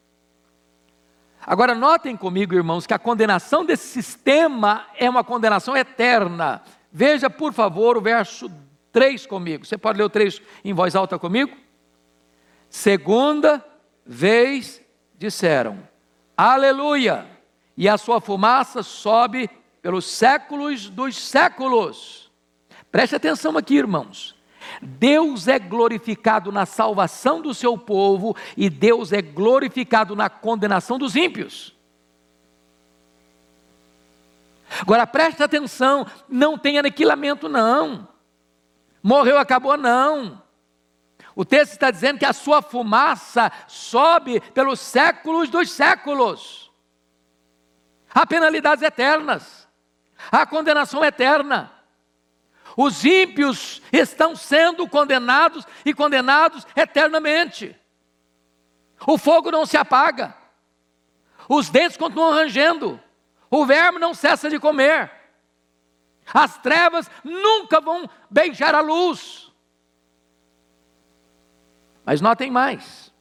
Agora 1.40 1.76
notem 1.76 2.18
comigo, 2.18 2.56
irmãos, 2.56 2.88
que 2.88 2.96
a 2.96 3.00
condenação 3.00 3.64
desse 3.64 3.88
sistema 3.88 4.88
é 4.98 5.08
uma 5.08 5.24
condenação 5.24 5.78
eterna. 5.78 6.64
Veja, 6.92 7.30
por 7.30 7.54
favor, 7.54 7.96
o 7.96 8.02
verso 8.02 8.52
3 8.92 9.28
comigo. 9.28 9.66
Você 9.66 9.78
pode 9.78 10.00
ler 10.00 10.06
o 10.06 10.10
3 10.10 10.42
em 10.66 10.74
voz 10.74 10.96
alta 10.96 11.20
comigo? 11.20 11.56
Segunda 12.70 13.64
vez 14.04 14.82
disseram: 15.16 15.88
Aleluia! 16.36 17.26
E 17.78 17.88
a 17.88 17.98
sua 17.98 18.20
fumaça 18.20 18.82
sobe 18.82 19.48
pelos 19.82 20.06
séculos 20.06 20.90
dos 20.90 21.16
séculos. 21.16 22.32
Preste 22.92 23.16
atenção 23.16 23.56
aqui, 23.56 23.76
irmãos. 23.76 24.37
Deus 24.82 25.48
é 25.48 25.60
glorificado 25.60 26.52
na 26.52 26.66
salvação 26.66 27.42
do 27.42 27.54
seu 27.54 27.78
povo 27.78 28.36
e 28.56 28.70
Deus 28.70 29.12
é 29.14 29.22
glorificado 29.22 30.16
na 30.16 30.30
condenação 30.30 30.98
dos 30.98 31.16
ímpios. 31.16 31.76
Agora 34.82 35.08
preste 35.08 35.42
atenção, 35.42 36.06
não 36.28 36.58
tem 36.58 36.78
aniquilamento, 36.78 37.48
não. 37.48 38.08
Morreu, 39.02 39.38
acabou, 39.38 39.78
não. 39.78 40.42
O 41.36 41.46
texto 41.46 41.74
está 41.74 41.92
dizendo 41.92 42.20
que 42.20 42.26
a 42.26 42.34
sua 42.34 42.62
fumaça 42.62 43.52
sobe 43.68 44.42
pelos 44.42 44.80
séculos 44.80 45.50
dos 45.50 45.72
séculos. 45.72 46.72
Há 48.14 48.26
penalidades 48.26 48.84
eternas, 48.84 49.68
há 50.32 50.46
condenação 50.46 51.06
eterna. 51.06 51.72
Os 52.78 53.04
ímpios 53.04 53.82
estão 53.92 54.36
sendo 54.36 54.88
condenados 54.88 55.66
e 55.84 55.96
condenados 55.96 56.64
eternamente. 56.76 57.76
O 59.06 59.18
fogo 59.18 59.50
não 59.50 59.66
se 59.66 59.76
apaga, 59.76 60.36
os 61.50 61.70
dentes 61.70 61.98
continuam 61.98 62.34
rangendo, 62.34 63.00
o 63.50 63.66
verme 63.66 63.98
não 63.98 64.14
cessa 64.14 64.48
de 64.48 64.60
comer. 64.60 65.12
As 66.32 66.58
trevas 66.60 67.10
nunca 67.24 67.80
vão 67.80 68.08
beijar 68.30 68.76
a 68.76 68.82
luz. 68.82 69.52
Mas 72.06 72.22
notem 72.22 72.52
mais. 72.52 73.12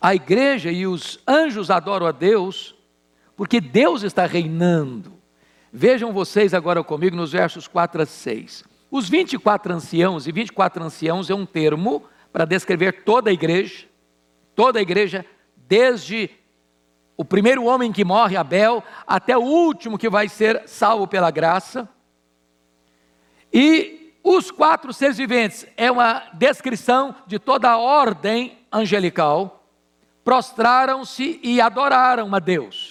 A 0.00 0.14
igreja 0.14 0.70
e 0.70 0.86
os 0.86 1.20
anjos 1.26 1.70
adoram 1.70 2.06
a 2.06 2.12
Deus 2.12 2.74
porque 3.36 3.60
Deus 3.60 4.02
está 4.02 4.26
reinando. 4.26 5.17
Vejam 5.80 6.12
vocês 6.12 6.54
agora 6.54 6.82
comigo 6.82 7.14
nos 7.14 7.30
versos 7.30 7.68
4 7.68 8.02
a 8.02 8.04
6. 8.04 8.64
Os 8.90 9.08
24 9.08 9.72
anciãos, 9.72 10.26
e 10.26 10.32
24 10.32 10.82
anciãos 10.82 11.30
é 11.30 11.34
um 11.36 11.46
termo 11.46 12.02
para 12.32 12.44
descrever 12.44 13.04
toda 13.04 13.30
a 13.30 13.32
igreja, 13.32 13.86
toda 14.56 14.80
a 14.80 14.82
igreja, 14.82 15.24
desde 15.56 16.30
o 17.16 17.24
primeiro 17.24 17.62
homem 17.62 17.92
que 17.92 18.04
morre, 18.04 18.36
Abel, 18.36 18.82
até 19.06 19.38
o 19.38 19.42
último 19.42 19.96
que 19.96 20.10
vai 20.10 20.28
ser 20.28 20.64
salvo 20.66 21.06
pela 21.06 21.30
graça. 21.30 21.88
E 23.52 24.16
os 24.24 24.50
quatro 24.50 24.92
seres 24.92 25.16
viventes 25.16 25.64
é 25.76 25.92
uma 25.92 26.24
descrição 26.32 27.14
de 27.24 27.38
toda 27.38 27.70
a 27.70 27.78
ordem 27.78 28.58
angelical, 28.72 29.64
prostraram-se 30.24 31.38
e 31.40 31.60
adoraram 31.60 32.34
a 32.34 32.40
Deus. 32.40 32.87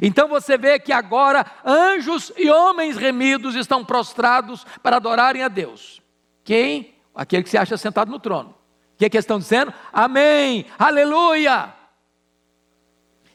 Então 0.00 0.28
você 0.28 0.56
vê 0.58 0.78
que 0.78 0.92
agora 0.92 1.46
anjos 1.64 2.32
e 2.36 2.50
homens 2.50 2.96
remidos 2.96 3.54
estão 3.54 3.84
prostrados 3.84 4.66
para 4.82 4.96
adorarem 4.96 5.42
a 5.42 5.48
Deus. 5.48 6.02
Quem? 6.44 6.94
Aquele 7.14 7.42
que 7.42 7.50
se 7.50 7.58
acha 7.58 7.76
sentado 7.76 8.10
no 8.10 8.18
trono. 8.18 8.50
O 8.50 8.98
que, 8.98 9.04
é 9.04 9.10
que 9.10 9.18
estão 9.18 9.38
dizendo? 9.38 9.72
Amém, 9.92 10.66
aleluia. 10.78 11.74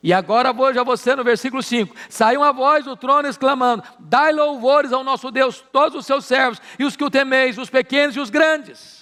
E 0.03 0.11
agora 0.11 0.51
veja 0.51 0.83
você 0.83 1.15
no 1.15 1.23
versículo 1.23 1.61
5: 1.61 1.95
Saiu 2.09 2.41
uma 2.41 2.51
voz 2.51 2.85
do 2.85 2.97
trono 2.97 3.27
exclamando: 3.27 3.83
Dai 3.99 4.31
louvores 4.31 4.91
ao 4.91 5.03
nosso 5.03 5.29
Deus, 5.29 5.63
todos 5.71 5.99
os 5.99 6.05
seus 6.05 6.25
servos, 6.25 6.59
e 6.79 6.83
os 6.83 6.95
que 6.95 7.03
o 7.03 7.09
temeis, 7.09 7.57
os 7.57 7.69
pequenos 7.69 8.15
e 8.15 8.19
os 8.19 8.29
grandes. 8.29 9.00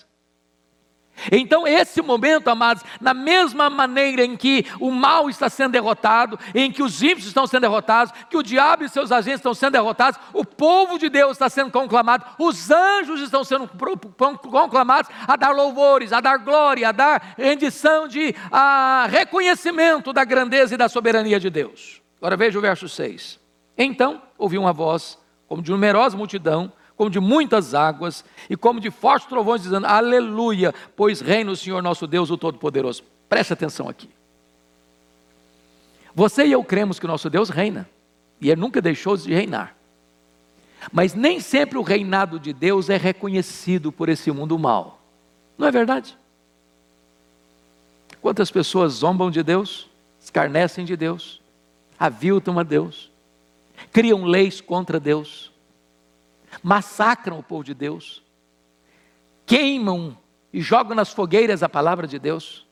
Então, 1.31 1.67
esse 1.67 2.01
momento, 2.01 2.49
amados, 2.49 2.83
na 2.99 3.13
mesma 3.13 3.69
maneira 3.69 4.23
em 4.23 4.35
que 4.35 4.65
o 4.79 4.91
mal 4.91 5.29
está 5.29 5.49
sendo 5.49 5.71
derrotado, 5.71 6.39
em 6.53 6.71
que 6.71 6.81
os 6.81 7.01
ímpios 7.01 7.27
estão 7.27 7.45
sendo 7.45 7.61
derrotados, 7.61 8.13
que 8.29 8.37
o 8.37 8.43
diabo 8.43 8.83
e 8.83 8.89
seus 8.89 9.11
agentes 9.11 9.39
estão 9.39 9.53
sendo 9.53 9.73
derrotados, 9.73 10.19
o 10.33 10.45
povo 10.45 10.97
de 10.97 11.09
Deus 11.09 11.31
está 11.33 11.49
sendo 11.49 11.71
conclamado, 11.71 12.25
os 12.37 12.71
anjos 12.71 13.21
estão 13.21 13.43
sendo 13.43 13.69
conclamados 14.49 15.09
a 15.27 15.35
dar 15.35 15.51
louvores, 15.51 16.13
a 16.13 16.21
dar 16.21 16.37
glória, 16.37 16.89
a 16.89 16.91
dar 16.91 17.35
rendição 17.37 18.07
de 18.07 18.35
a 18.51 19.07
reconhecimento 19.09 20.13
da 20.13 20.23
grandeza 20.23 20.75
e 20.75 20.77
da 20.77 20.89
soberania 20.89 21.39
de 21.39 21.49
Deus. 21.49 22.01
Agora 22.17 22.35
veja 22.35 22.57
o 22.57 22.61
verso 22.61 22.87
6. 22.87 23.39
Então 23.77 24.21
ouviu 24.37 24.61
uma 24.61 24.73
voz, 24.73 25.17
como 25.47 25.61
de 25.61 25.71
numerosa 25.71 26.17
multidão, 26.17 26.71
como 26.99 27.09
de 27.09 27.21
muitas 27.21 27.73
águas, 27.73 28.25
e 28.49 28.57
como 28.57 28.77
de 28.77 28.91
fortes 28.91 29.25
trovões, 29.25 29.63
dizendo: 29.63 29.87
Aleluia, 29.87 30.75
pois 30.97 31.21
reina 31.21 31.49
o 31.49 31.55
Senhor 31.55 31.81
nosso 31.81 32.05
Deus, 32.05 32.29
o 32.29 32.37
Todo-Poderoso. 32.37 33.05
Preste 33.29 33.53
atenção 33.53 33.87
aqui. 33.87 34.09
Você 36.13 36.45
e 36.45 36.51
eu 36.51 36.61
cremos 36.61 36.99
que 36.99 37.05
o 37.05 37.07
nosso 37.07 37.29
Deus 37.29 37.49
reina, 37.49 37.89
e 38.41 38.51
Ele 38.51 38.59
nunca 38.59 38.81
deixou 38.81 39.15
de 39.15 39.33
reinar. 39.33 39.77
Mas 40.91 41.13
nem 41.13 41.39
sempre 41.39 41.77
o 41.77 41.83
reinado 41.83 42.37
de 42.37 42.51
Deus 42.51 42.89
é 42.89 42.97
reconhecido 42.97 43.93
por 43.93 44.09
esse 44.09 44.29
mundo 44.29 44.59
mal. 44.59 44.99
Não 45.57 45.67
é 45.67 45.71
verdade? 45.71 46.17
Quantas 48.21 48.51
pessoas 48.51 48.91
zombam 48.91 49.31
de 49.31 49.41
Deus, 49.41 49.89
escarnecem 50.19 50.83
de 50.83 50.97
Deus, 50.97 51.39
aviltam 51.97 52.59
a 52.59 52.63
Deus, 52.63 53.09
criam 53.89 54.25
leis 54.25 54.59
contra 54.59 54.99
Deus, 54.99 55.48
massacram 56.61 57.39
o 57.39 57.43
povo 57.43 57.63
de 57.63 57.73
Deus, 57.73 58.23
queimam 59.45 60.17
e 60.51 60.61
jogam 60.61 60.95
nas 60.95 61.13
fogueiras 61.13 61.63
a 61.63 61.69
palavra 61.69 62.07
de 62.07 62.19
Deus, 62.19 62.65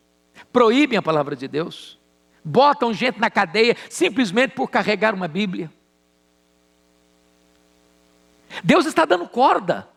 proíbem 0.52 0.98
a 0.98 1.02
palavra 1.02 1.36
de 1.36 1.48
Deus, 1.48 1.98
botam 2.44 2.94
gente 2.94 3.20
na 3.20 3.30
cadeia 3.30 3.76
simplesmente 3.90 4.52
por 4.52 4.70
carregar 4.70 5.14
uma 5.14 5.28
Bíblia. 5.28 5.72
Deus 8.64 8.86
está 8.86 9.06
dando 9.06 9.28
corda. 9.28 9.88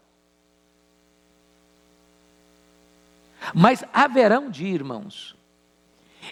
Mas 3.55 3.85
haverá 3.93 4.39
um 4.39 4.51
dia, 4.51 4.75
irmãos, 4.75 5.35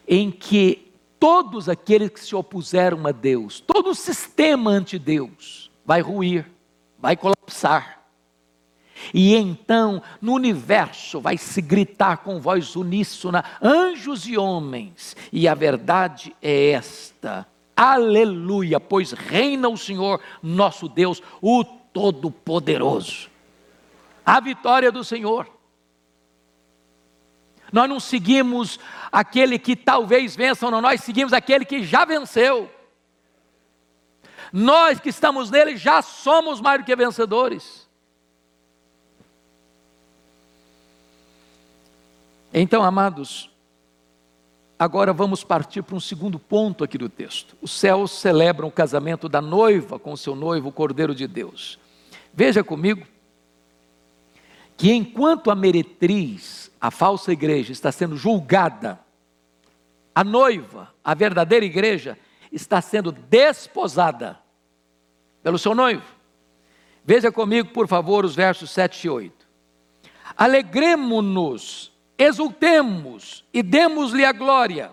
em 0.07 0.31
que 0.31 0.93
todos 1.19 1.69
aqueles 1.69 2.11
que 2.11 2.21
se 2.21 2.35
opuseram 2.35 3.07
a 3.07 3.13
Deus, 3.13 3.61
todo 3.61 3.91
o 3.91 3.95
sistema 3.95 4.71
ante 4.71 4.99
Deus, 4.99 5.71
vai 5.85 6.01
ruir 6.01 6.47
vai 6.99 7.17
colapsar. 7.17 7.99
E 9.15 9.37
então, 9.37 10.03
no 10.21 10.35
universo, 10.35 11.21
vai 11.21 11.39
se 11.39 11.63
gritar 11.63 12.19
com 12.19 12.41
voz 12.41 12.75
uníssona, 12.75 13.45
anjos 13.63 14.27
e 14.27 14.37
homens, 14.37 15.17
e 15.33 15.47
a 15.47 15.55
verdade 15.55 16.35
é 16.43 16.71
esta: 16.71 17.47
Aleluia, 17.77 18.81
pois 18.81 19.13
reina 19.13 19.69
o 19.69 19.77
Senhor, 19.77 20.21
nosso 20.43 20.89
Deus, 20.89 21.23
o 21.41 21.65
Todo-Poderoso. 21.65 23.31
A 24.27 24.41
vitória 24.41 24.91
do 24.91 25.05
Senhor. 25.05 25.49
Nós 27.73 27.89
não 27.89 28.01
seguimos 28.01 28.81
aquele 29.13 29.59
que 29.59 29.77
talvez 29.77 30.35
vença, 30.35 30.71
não, 30.71 30.81
nós 30.81 31.03
seguimos 31.03 31.33
aquele 31.33 31.65
que 31.65 31.85
já 31.85 32.05
venceu. 32.05 32.71
Nós 34.53 35.01
que 35.01 35.09
estamos 35.09 35.51
nele 35.51 35.77
já 35.77 36.03
somos 36.03 36.61
mais 36.61 36.81
do 36.81 36.85
que 36.85 36.97
vencedores. 36.97 37.89
Então, 42.53 42.83
amados, 42.83 43.51
agora 44.79 45.13
vamos 45.13 45.45
partir 45.45 45.83
para 45.83 45.95
um 45.95 46.01
segundo 46.01 46.39
ponto 46.39 46.83
aqui 46.83 46.97
do 46.97 47.09
texto. 47.09 47.57
Os 47.61 47.71
céus 47.71 48.11
celebram 48.11 48.69
o 48.69 48.73
casamento 48.73 49.29
da 49.29 49.41
noiva 49.41 49.99
com 49.99 50.13
o 50.13 50.17
seu 50.17 50.35
noivo, 50.35 50.69
o 50.69 50.73
Cordeiro 50.73 51.15
de 51.15 51.27
Deus. 51.27 51.79
Veja 52.33 52.65
comigo 52.65 53.07
que 54.77 54.93
enquanto 54.93 55.51
a 55.51 55.55
meretriz, 55.55 56.71
a 56.81 56.91
falsa 56.91 57.33
igreja, 57.33 57.73
está 57.73 57.91
sendo 57.91 58.17
julgada, 58.17 58.99
a 60.15 60.25
noiva, 60.25 60.95
a 61.05 61.15
verdadeira 61.15 61.67
igreja, 61.67 62.19
está 62.53 62.81
sendo 62.81 63.13
desposada 63.13 64.39
pelo 65.43 65.59
seu 65.59 65.75
noivo. 65.75 66.03
Veja 67.05 67.33
comigo, 67.33 67.71
por 67.71 67.89
favor, 67.89 68.25
os 68.25 68.35
versos 68.35 68.71
7 68.71 69.07
e 69.07 69.11
8. 69.11 69.49
Alegremos-nos, 70.37 71.93
exultemos 72.19 73.45
e 73.53 73.63
demos-lhe 73.63 74.25
a 74.25 74.33
glória, 74.33 74.91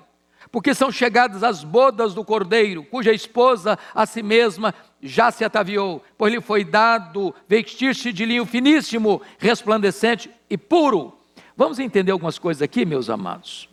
porque 0.51 0.73
são 0.73 0.91
chegadas 0.91 1.43
as 1.43 1.63
bodas 1.63 2.13
do 2.13 2.23
cordeiro, 2.23 2.83
cuja 2.85 3.11
esposa 3.11 3.77
a 3.93 4.05
si 4.05 4.23
mesma 4.23 4.73
já 5.01 5.29
se 5.29 5.43
ataviou, 5.43 6.01
pois 6.17 6.33
lhe 6.33 6.39
foi 6.39 6.63
dado 6.63 7.35
vestir-se 7.47 8.13
de 8.13 8.25
linho 8.25 8.45
finíssimo, 8.45 9.21
resplandecente 9.37 10.31
e 10.49 10.57
puro. 10.57 11.17
Vamos 11.57 11.79
entender 11.79 12.11
algumas 12.11 12.39
coisas 12.39 12.61
aqui, 12.61 12.85
meus 12.85 13.09
amados. 13.09 13.69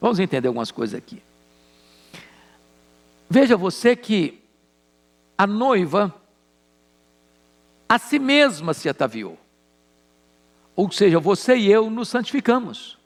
Vamos 0.00 0.18
entender 0.18 0.48
algumas 0.48 0.70
coisas 0.70 0.94
aqui. 0.94 1.22
Veja 3.32 3.56
você 3.56 3.94
que 3.94 4.42
a 5.38 5.46
noiva 5.46 6.12
a 7.88 7.96
si 7.96 8.18
mesma 8.18 8.74
se 8.74 8.88
ataviou. 8.88 9.38
Ou 10.74 10.90
seja, 10.90 11.20
você 11.20 11.56
e 11.56 11.70
eu 11.70 11.88
nos 11.88 12.08
santificamos. 12.08 12.98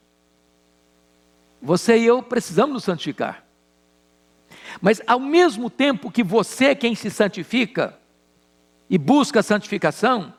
Você 1.60 1.98
e 1.98 2.06
eu 2.06 2.22
precisamos 2.22 2.72
nos 2.72 2.84
santificar. 2.84 3.44
Mas 4.80 5.02
ao 5.06 5.20
mesmo 5.20 5.68
tempo 5.68 6.10
que 6.10 6.22
você 6.22 6.66
é 6.66 6.74
quem 6.74 6.94
se 6.94 7.10
santifica 7.10 7.98
e 8.88 8.96
busca 8.96 9.42
santificação, 9.42 10.32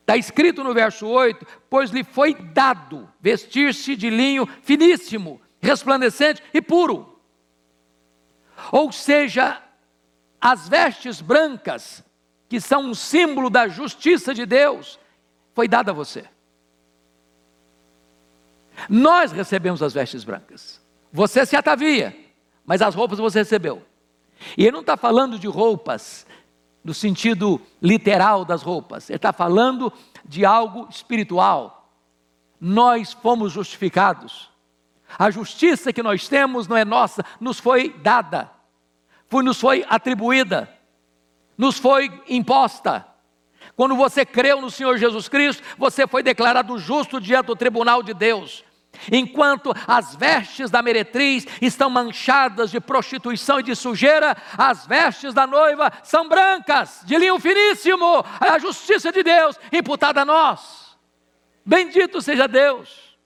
está 0.00 0.16
escrito 0.16 0.62
no 0.62 0.72
verso 0.72 1.08
8: 1.08 1.44
Pois 1.68 1.90
lhe 1.90 2.04
foi 2.04 2.34
dado 2.34 3.08
vestir-se 3.20 3.96
de 3.96 4.10
linho 4.10 4.46
finíssimo, 4.62 5.40
resplandecente 5.60 6.40
e 6.52 6.62
puro. 6.62 7.13
Ou 8.70 8.92
seja, 8.92 9.60
as 10.40 10.68
vestes 10.68 11.20
brancas, 11.20 12.04
que 12.48 12.60
são 12.60 12.82
um 12.82 12.94
símbolo 12.94 13.48
da 13.48 13.68
justiça 13.68 14.34
de 14.34 14.44
Deus, 14.44 14.98
foi 15.54 15.66
dada 15.66 15.90
a 15.90 15.94
você. 15.94 16.24
Nós 18.88 19.32
recebemos 19.32 19.82
as 19.82 19.94
vestes 19.94 20.24
brancas. 20.24 20.80
Você 21.12 21.46
se 21.46 21.56
atavia, 21.56 22.14
mas 22.66 22.82
as 22.82 22.94
roupas 22.94 23.18
você 23.18 23.38
recebeu. 23.38 23.82
E 24.58 24.64
ele 24.64 24.72
não 24.72 24.80
está 24.80 24.96
falando 24.96 25.38
de 25.38 25.46
roupas 25.46 26.26
no 26.82 26.92
sentido 26.92 27.60
literal 27.80 28.44
das 28.44 28.62
roupas, 28.62 29.08
ele 29.08 29.16
está 29.16 29.32
falando 29.32 29.90
de 30.22 30.44
algo 30.44 30.86
espiritual. 30.90 31.88
Nós 32.60 33.14
fomos 33.14 33.52
justificados. 33.52 34.50
A 35.18 35.30
justiça 35.30 35.92
que 35.92 36.02
nós 36.02 36.28
temos 36.28 36.68
não 36.68 36.76
é 36.76 36.84
nossa, 36.84 37.24
nos 37.40 37.58
foi 37.58 37.90
dada 37.90 38.53
foi, 39.28 39.42
nos 39.42 39.60
foi 39.60 39.84
atribuída. 39.88 40.68
nos 41.56 41.78
foi 41.78 42.10
imposta. 42.28 43.06
Quando 43.76 43.96
você 43.96 44.24
creu 44.24 44.60
no 44.60 44.70
Senhor 44.70 44.96
Jesus 44.98 45.28
Cristo, 45.28 45.62
você 45.76 46.06
foi 46.06 46.22
declarado 46.22 46.78
justo 46.78 47.20
diante 47.20 47.46
do 47.46 47.56
tribunal 47.56 48.02
de 48.02 48.14
Deus. 48.14 48.64
Enquanto 49.10 49.74
as 49.86 50.14
vestes 50.14 50.70
da 50.70 50.80
meretriz 50.80 51.46
estão 51.60 51.90
manchadas 51.90 52.70
de 52.70 52.80
prostituição 52.80 53.60
e 53.60 53.64
de 53.64 53.74
sujeira, 53.74 54.36
as 54.56 54.86
vestes 54.86 55.34
da 55.34 55.46
noiva 55.46 55.92
são 56.02 56.28
brancas, 56.28 57.02
de 57.04 57.16
linho 57.18 57.38
finíssimo, 57.40 58.24
é 58.40 58.50
a 58.50 58.58
justiça 58.58 59.10
de 59.10 59.22
Deus 59.22 59.58
imputada 59.72 60.22
a 60.22 60.24
nós. 60.24 60.96
Bendito 61.66 62.22
seja 62.22 62.46
Deus. 62.46 63.16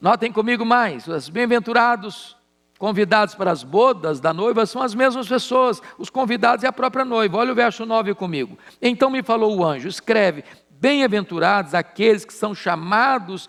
Notem 0.00 0.30
comigo 0.30 0.64
mais, 0.64 1.08
os 1.08 1.28
bem-aventurados 1.28 2.37
convidados 2.78 3.34
para 3.34 3.50
as 3.50 3.62
bodas 3.62 4.20
da 4.20 4.32
noiva 4.32 4.64
são 4.64 4.80
as 4.80 4.94
mesmas 4.94 5.28
pessoas, 5.28 5.82
os 5.98 6.08
convidados 6.08 6.64
é 6.64 6.68
a 6.68 6.72
própria 6.72 7.04
noiva. 7.04 7.38
Olha 7.38 7.52
o 7.52 7.54
verso 7.54 7.84
9 7.84 8.14
comigo. 8.14 8.56
Então 8.80 9.10
me 9.10 9.22
falou 9.22 9.56
o 9.56 9.64
anjo: 9.64 9.88
escreve, 9.88 10.44
Bem-aventurados 10.80 11.74
aqueles 11.74 12.24
que 12.24 12.32
são 12.32 12.54
chamados 12.54 13.48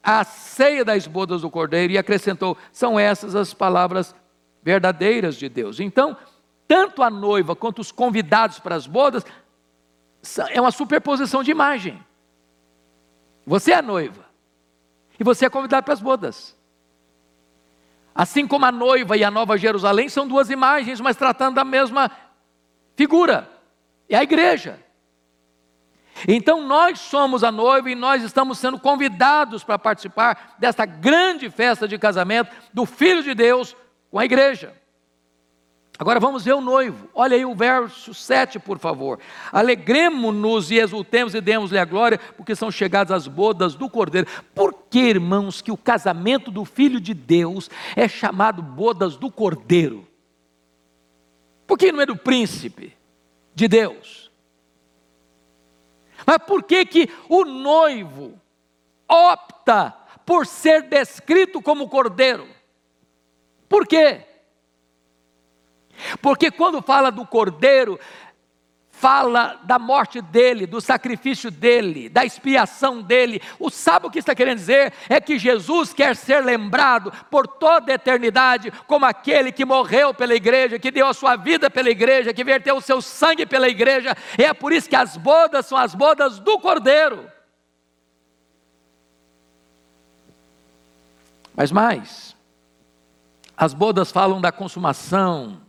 à 0.00 0.22
ceia 0.22 0.84
das 0.84 1.08
bodas 1.08 1.42
do 1.42 1.50
Cordeiro, 1.50 1.92
e 1.92 1.98
acrescentou: 1.98 2.56
são 2.72 2.98
essas 2.98 3.34
as 3.34 3.52
palavras 3.52 4.14
verdadeiras 4.62 5.36
de 5.36 5.48
Deus. 5.48 5.80
Então, 5.80 6.16
tanto 6.68 7.02
a 7.02 7.10
noiva 7.10 7.56
quanto 7.56 7.80
os 7.80 7.90
convidados 7.90 8.60
para 8.60 8.76
as 8.76 8.86
bodas 8.86 9.24
é 10.50 10.60
uma 10.60 10.70
superposição 10.70 11.42
de 11.42 11.50
imagem. 11.50 12.00
Você 13.44 13.72
é 13.72 13.76
a 13.76 13.82
noiva 13.82 14.26
e 15.18 15.24
você 15.24 15.46
é 15.46 15.50
convidado 15.50 15.84
para 15.84 15.94
as 15.94 16.00
bodas. 16.00 16.57
Assim 18.18 18.48
como 18.48 18.66
a 18.66 18.72
noiva 18.72 19.16
e 19.16 19.22
a 19.22 19.30
nova 19.30 19.56
Jerusalém 19.56 20.08
são 20.08 20.26
duas 20.26 20.50
imagens, 20.50 21.00
mas 21.00 21.16
tratando 21.16 21.54
da 21.54 21.64
mesma 21.64 22.10
figura. 22.96 23.48
É 24.08 24.16
a 24.16 24.24
igreja. 24.24 24.80
Então 26.26 26.66
nós 26.66 26.98
somos 26.98 27.44
a 27.44 27.52
noiva 27.52 27.88
e 27.88 27.94
nós 27.94 28.24
estamos 28.24 28.58
sendo 28.58 28.76
convidados 28.76 29.62
para 29.62 29.78
participar 29.78 30.56
desta 30.58 30.84
grande 30.84 31.48
festa 31.48 31.86
de 31.86 31.96
casamento 31.96 32.50
do 32.74 32.84
Filho 32.84 33.22
de 33.22 33.34
Deus 33.34 33.76
com 34.10 34.18
a 34.18 34.24
igreja. 34.24 34.74
Agora 35.98 36.20
vamos 36.20 36.44
ver 36.44 36.54
o 36.54 36.60
noivo. 36.60 37.08
Olha 37.12 37.36
aí 37.36 37.44
o 37.44 37.56
verso 37.56 38.14
7, 38.14 38.60
por 38.60 38.78
favor. 38.78 39.18
Alegremos-nos 39.50 40.70
e 40.70 40.76
exultemos 40.76 41.34
e 41.34 41.40
demos-lhe 41.40 41.78
a 41.78 41.84
glória, 41.84 42.20
porque 42.36 42.54
são 42.54 42.70
chegadas 42.70 43.10
as 43.10 43.26
bodas 43.26 43.74
do 43.74 43.90
Cordeiro. 43.90 44.28
Por 44.54 44.72
que, 44.88 45.00
irmãos, 45.00 45.60
que 45.60 45.72
o 45.72 45.76
casamento 45.76 46.52
do 46.52 46.64
Filho 46.64 47.00
de 47.00 47.12
Deus 47.12 47.68
é 47.96 48.06
chamado 48.06 48.62
bodas 48.62 49.16
do 49.16 49.28
Cordeiro? 49.28 50.06
Por 51.66 51.76
que 51.76 51.90
não 51.90 52.00
é 52.00 52.06
do 52.06 52.16
príncipe 52.16 52.96
de 53.52 53.66
Deus? 53.66 54.30
Mas 56.24 56.38
por 56.38 56.62
que 56.62 56.86
que 56.86 57.10
o 57.28 57.44
noivo 57.44 58.40
opta 59.08 59.96
por 60.24 60.46
ser 60.46 60.82
descrito 60.82 61.60
como 61.60 61.88
cordeiro? 61.88 62.46
Por 63.68 63.86
quê? 63.86 64.27
Porque 66.20 66.50
quando 66.50 66.82
fala 66.82 67.10
do 67.10 67.26
cordeiro, 67.26 67.98
fala 68.98 69.60
da 69.62 69.78
morte 69.78 70.20
dele, 70.20 70.66
do 70.66 70.80
sacrifício 70.80 71.50
dele, 71.50 72.08
da 72.08 72.24
expiação 72.24 73.00
dele. 73.00 73.40
O 73.58 73.70
sabe 73.70 74.10
que 74.10 74.18
está 74.18 74.34
querendo 74.34 74.58
dizer? 74.58 74.92
É 75.08 75.20
que 75.20 75.38
Jesus 75.38 75.92
quer 75.92 76.16
ser 76.16 76.44
lembrado 76.44 77.12
por 77.30 77.46
toda 77.46 77.92
a 77.92 77.94
eternidade 77.94 78.72
como 78.86 79.06
aquele 79.06 79.52
que 79.52 79.64
morreu 79.64 80.12
pela 80.12 80.34
igreja, 80.34 80.78
que 80.78 80.90
deu 80.90 81.06
a 81.06 81.14
sua 81.14 81.36
vida 81.36 81.70
pela 81.70 81.88
igreja, 81.88 82.34
que 82.34 82.42
verteu 82.42 82.76
o 82.76 82.82
seu 82.82 83.00
sangue 83.00 83.46
pela 83.46 83.68
igreja. 83.68 84.16
E 84.36 84.44
é 84.44 84.52
por 84.52 84.72
isso 84.72 84.88
que 84.88 84.96
as 84.96 85.16
bodas 85.16 85.66
são 85.66 85.78
as 85.78 85.94
bodas 85.94 86.40
do 86.40 86.58
Cordeiro. 86.58 87.30
Mas 91.54 91.70
mais, 91.70 92.36
as 93.56 93.74
bodas 93.74 94.10
falam 94.10 94.40
da 94.40 94.52
consumação, 94.52 95.60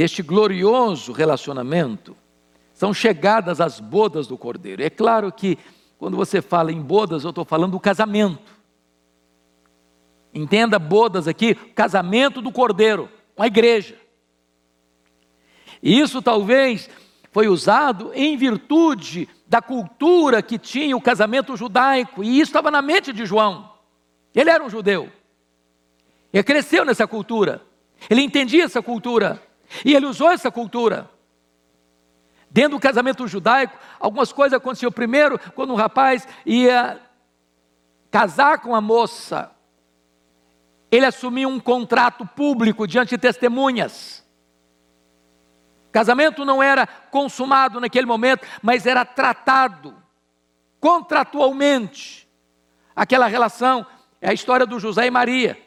deste 0.00 0.22
glorioso 0.22 1.12
relacionamento, 1.12 2.16
são 2.72 2.94
chegadas 2.94 3.60
as 3.60 3.78
bodas 3.78 4.26
do 4.26 4.38
Cordeiro. 4.38 4.82
É 4.82 4.88
claro 4.88 5.30
que 5.30 5.58
quando 5.98 6.16
você 6.16 6.40
fala 6.40 6.72
em 6.72 6.80
bodas, 6.80 7.22
eu 7.22 7.28
estou 7.28 7.44
falando 7.44 7.72
do 7.72 7.80
casamento. 7.80 8.50
Entenda 10.32 10.78
bodas 10.78 11.28
aqui, 11.28 11.54
casamento 11.54 12.40
do 12.40 12.50
Cordeiro, 12.50 13.10
com 13.36 13.42
a 13.42 13.46
igreja. 13.46 13.94
E 15.82 16.00
isso 16.00 16.22
talvez 16.22 16.88
foi 17.30 17.46
usado 17.48 18.10
em 18.14 18.38
virtude 18.38 19.28
da 19.46 19.60
cultura 19.60 20.40
que 20.40 20.58
tinha 20.58 20.96
o 20.96 21.02
casamento 21.02 21.54
judaico, 21.58 22.24
e 22.24 22.40
isso 22.40 22.48
estava 22.48 22.70
na 22.70 22.80
mente 22.80 23.12
de 23.12 23.26
João. 23.26 23.70
Ele 24.34 24.48
era 24.48 24.64
um 24.64 24.70
judeu. 24.70 25.12
Ele 26.32 26.42
cresceu 26.42 26.86
nessa 26.86 27.06
cultura. 27.06 27.60
Ele 28.08 28.22
entendia 28.22 28.64
essa 28.64 28.80
cultura. 28.80 29.49
E 29.84 29.94
ele 29.94 30.06
usou 30.06 30.30
essa 30.30 30.50
cultura. 30.50 31.08
Dentro 32.50 32.78
do 32.78 32.80
casamento 32.80 33.28
judaico, 33.28 33.78
algumas 33.98 34.32
coisas 34.32 34.56
aconteciam. 34.56 34.90
Primeiro, 34.90 35.38
quando 35.54 35.72
um 35.72 35.76
rapaz 35.76 36.26
ia 36.44 37.00
casar 38.10 38.58
com 38.58 38.74
a 38.74 38.80
moça, 38.80 39.52
ele 40.90 41.06
assumia 41.06 41.46
um 41.46 41.60
contrato 41.60 42.26
público 42.26 42.86
diante 42.86 43.10
de 43.10 43.18
testemunhas. 43.18 44.26
Casamento 45.92 46.44
não 46.44 46.62
era 46.62 46.86
consumado 46.86 47.80
naquele 47.80 48.06
momento, 48.06 48.46
mas 48.62 48.86
era 48.86 49.04
tratado 49.04 49.94
contratualmente. 50.80 52.28
Aquela 52.96 53.26
relação 53.26 53.86
é 54.20 54.30
a 54.30 54.32
história 54.32 54.66
do 54.66 54.80
José 54.80 55.06
e 55.06 55.10
Maria. 55.10 55.60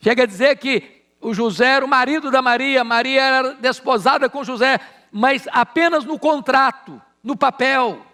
Chega 0.00 0.22
a 0.22 0.26
dizer 0.26 0.56
que 0.58 0.95
o 1.20 1.32
José 1.34 1.66
era 1.66 1.84
o 1.84 1.88
marido 1.88 2.30
da 2.30 2.42
Maria, 2.42 2.84
Maria 2.84 3.22
era 3.22 3.54
desposada 3.54 4.28
com 4.28 4.44
José, 4.44 4.78
mas 5.10 5.48
apenas 5.50 6.04
no 6.04 6.18
contrato, 6.18 7.00
no 7.22 7.36
papel, 7.36 8.04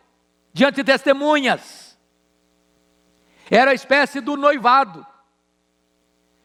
diante 0.52 0.76
de 0.76 0.84
testemunhas. 0.84 1.98
Era 3.50 3.72
a 3.72 3.74
espécie 3.74 4.20
do 4.20 4.36
noivado. 4.36 5.06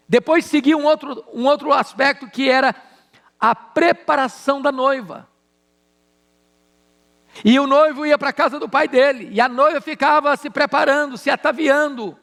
Depois 0.09 0.45
seguia 0.45 0.77
um 0.77 0.85
outro, 0.85 1.23
um 1.33 1.45
outro 1.45 1.71
aspecto 1.73 2.29
que 2.29 2.49
era 2.49 2.75
a 3.39 3.53
preparação 3.53 4.61
da 4.61 4.71
noiva. 4.71 5.27
E 7.45 7.59
o 7.59 7.67
noivo 7.67 8.05
ia 8.05 8.17
para 8.17 8.29
a 8.29 8.33
casa 8.33 8.59
do 8.59 8.67
pai 8.67 8.87
dele, 8.87 9.29
e 9.31 9.39
a 9.39 9.47
noiva 9.47 9.79
ficava 9.79 10.35
se 10.35 10.49
preparando, 10.49 11.17
se 11.17 11.29
ataviando. 11.29 12.17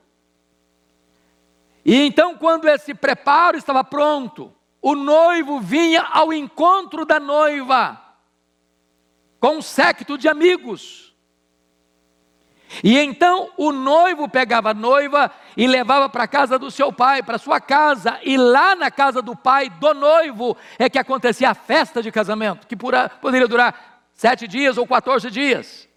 E 1.85 2.07
então, 2.07 2.37
quando 2.37 2.67
esse 2.67 2.95
preparo 2.95 3.59
estava 3.59 3.85
pronto, 3.85 4.53
o 4.81 4.95
noivo 4.95 5.61
vinha 5.61 6.03
ao 6.03 6.33
encontro 6.33 7.05
da 7.05 7.21
noiva, 7.21 8.01
com 9.39 9.57
um 9.59 9.63
séquito 9.63 10.17
de 10.17 10.29
amigos. 10.29 11.15
E 12.83 12.99
então 12.99 13.51
o 13.57 13.71
noivo 13.71 14.29
pegava 14.29 14.71
a 14.71 14.75
noiva 14.75 15.31
e 15.57 15.67
levava 15.67 16.09
para 16.09 16.25
a 16.25 16.29
casa 16.29 16.59
do 16.59 16.71
seu 16.71 16.93
pai, 16.93 17.23
para 17.23 17.39
sua 17.39 17.61
casa, 17.61 18.19
e 18.23 18.37
lá 18.37 18.75
na 18.75 18.91
casa 18.91 19.23
do 19.23 19.37
pai 19.37 19.69
do 19.69 19.95
noivo 19.95 20.57
é 20.79 20.89
que 20.89 20.99
acontecia 20.99 21.51
a 21.51 21.55
festa 21.55 22.03
de 22.03 22.11
casamento, 22.11 22.67
que 22.67 22.77
poderia 22.77 23.47
durar 23.47 24.03
sete 24.13 24.49
dias 24.49 24.77
ou 24.79 24.87
14 24.87 25.31
dias. 25.31 25.89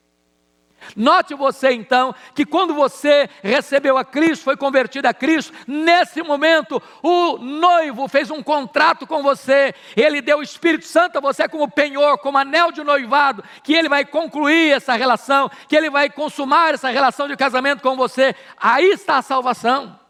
Note 0.96 1.34
você 1.34 1.72
então 1.72 2.14
que 2.34 2.46
quando 2.46 2.74
você 2.74 3.30
recebeu 3.44 3.98
a 3.98 4.06
Cristo, 4.06 4.44
foi 4.44 4.58
convertido 4.58 5.08
a 5.08 5.14
Cristo, 5.14 5.54
nesse 5.68 6.22
momento 6.22 6.82
o 7.02 7.38
noivo 7.38 8.08
fez 8.08 8.32
um 8.32 8.42
contrato 8.42 9.06
com 9.06 9.22
você, 9.22 9.74
ele 9.96 10.22
deu 10.22 10.40
o 10.40 10.44
Espírito 10.44 10.86
Santo 10.86 11.18
a 11.18 11.22
você 11.22 11.48
como 11.48 11.70
penhor, 11.70 12.18
como 12.20 12.38
anel 12.38 12.72
de 12.72 12.84
noivado, 12.84 13.44
que 13.64 13.74
ele 13.74 13.90
vai 13.90 14.06
concluir 14.06 14.72
essa 14.74 14.94
relação, 14.94 15.50
que 15.68 15.76
ele 15.76 15.90
vai 15.90 16.10
consumar 16.10 16.74
essa 16.74 16.90
relação 16.90 17.28
de 17.28 17.36
casamento 17.36 17.82
com 17.82 17.96
você. 17.96 18.36
Aí 18.58 18.92
está 18.92 19.18
a 19.18 19.22
salvação. 19.22 20.07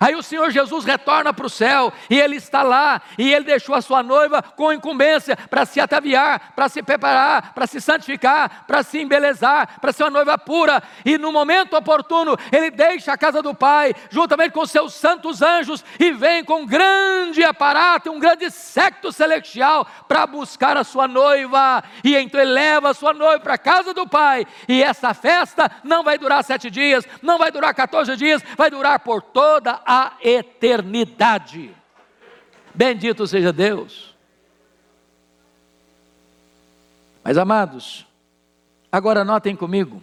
Aí 0.00 0.14
o 0.14 0.22
Senhor 0.22 0.50
Jesus 0.50 0.84
retorna 0.84 1.32
para 1.32 1.46
o 1.46 1.50
céu 1.50 1.92
e 2.08 2.18
ele 2.18 2.36
está 2.36 2.62
lá 2.62 3.00
e 3.18 3.32
ele 3.32 3.44
deixou 3.44 3.74
a 3.74 3.82
sua 3.82 4.02
noiva 4.02 4.42
com 4.42 4.72
incumbência 4.72 5.36
para 5.36 5.64
se 5.64 5.80
ataviar, 5.80 6.52
para 6.54 6.68
se 6.68 6.82
preparar, 6.82 7.52
para 7.54 7.66
se 7.66 7.80
santificar, 7.80 8.64
para 8.66 8.82
se 8.82 9.00
embelezar, 9.00 9.80
para 9.80 9.92
ser 9.92 10.04
uma 10.04 10.10
noiva 10.10 10.38
pura. 10.38 10.82
E 11.04 11.18
no 11.18 11.32
momento 11.32 11.76
oportuno 11.76 12.36
ele 12.50 12.70
deixa 12.70 13.12
a 13.12 13.18
casa 13.18 13.42
do 13.42 13.54
Pai, 13.54 13.94
juntamente 14.10 14.52
com 14.52 14.66
seus 14.66 14.94
santos 14.94 15.42
anjos, 15.42 15.84
e 15.98 16.12
vem 16.12 16.44
com 16.44 16.62
um 16.62 16.66
grande 16.66 17.44
aparato, 17.44 18.10
um 18.10 18.18
grande 18.18 18.50
secto 18.50 19.12
celestial 19.12 19.86
para 20.08 20.26
buscar 20.26 20.76
a 20.76 20.84
sua 20.84 21.06
noiva. 21.06 21.82
E 22.02 22.16
então 22.16 22.40
ele 22.40 22.52
leva 22.52 22.90
a 22.90 22.94
sua 22.94 23.12
noiva 23.12 23.40
para 23.40 23.54
a 23.54 23.58
casa 23.58 23.94
do 23.94 24.06
Pai. 24.06 24.46
E 24.68 24.82
essa 24.82 25.14
festa 25.14 25.70
não 25.84 26.02
vai 26.02 26.18
durar 26.18 26.42
sete 26.44 26.70
dias, 26.70 27.06
não 27.20 27.38
vai 27.38 27.50
durar 27.50 27.74
14 27.74 28.16
dias, 28.16 28.42
vai 28.56 28.70
durar 28.70 28.98
por 29.00 29.22
toda 29.22 29.71
a 29.86 30.16
eternidade. 30.22 31.74
Bendito 32.74 33.26
seja 33.26 33.52
Deus. 33.52 34.14
Mas 37.22 37.38
amados, 37.38 38.06
agora 38.90 39.24
notem 39.24 39.54
comigo 39.54 40.02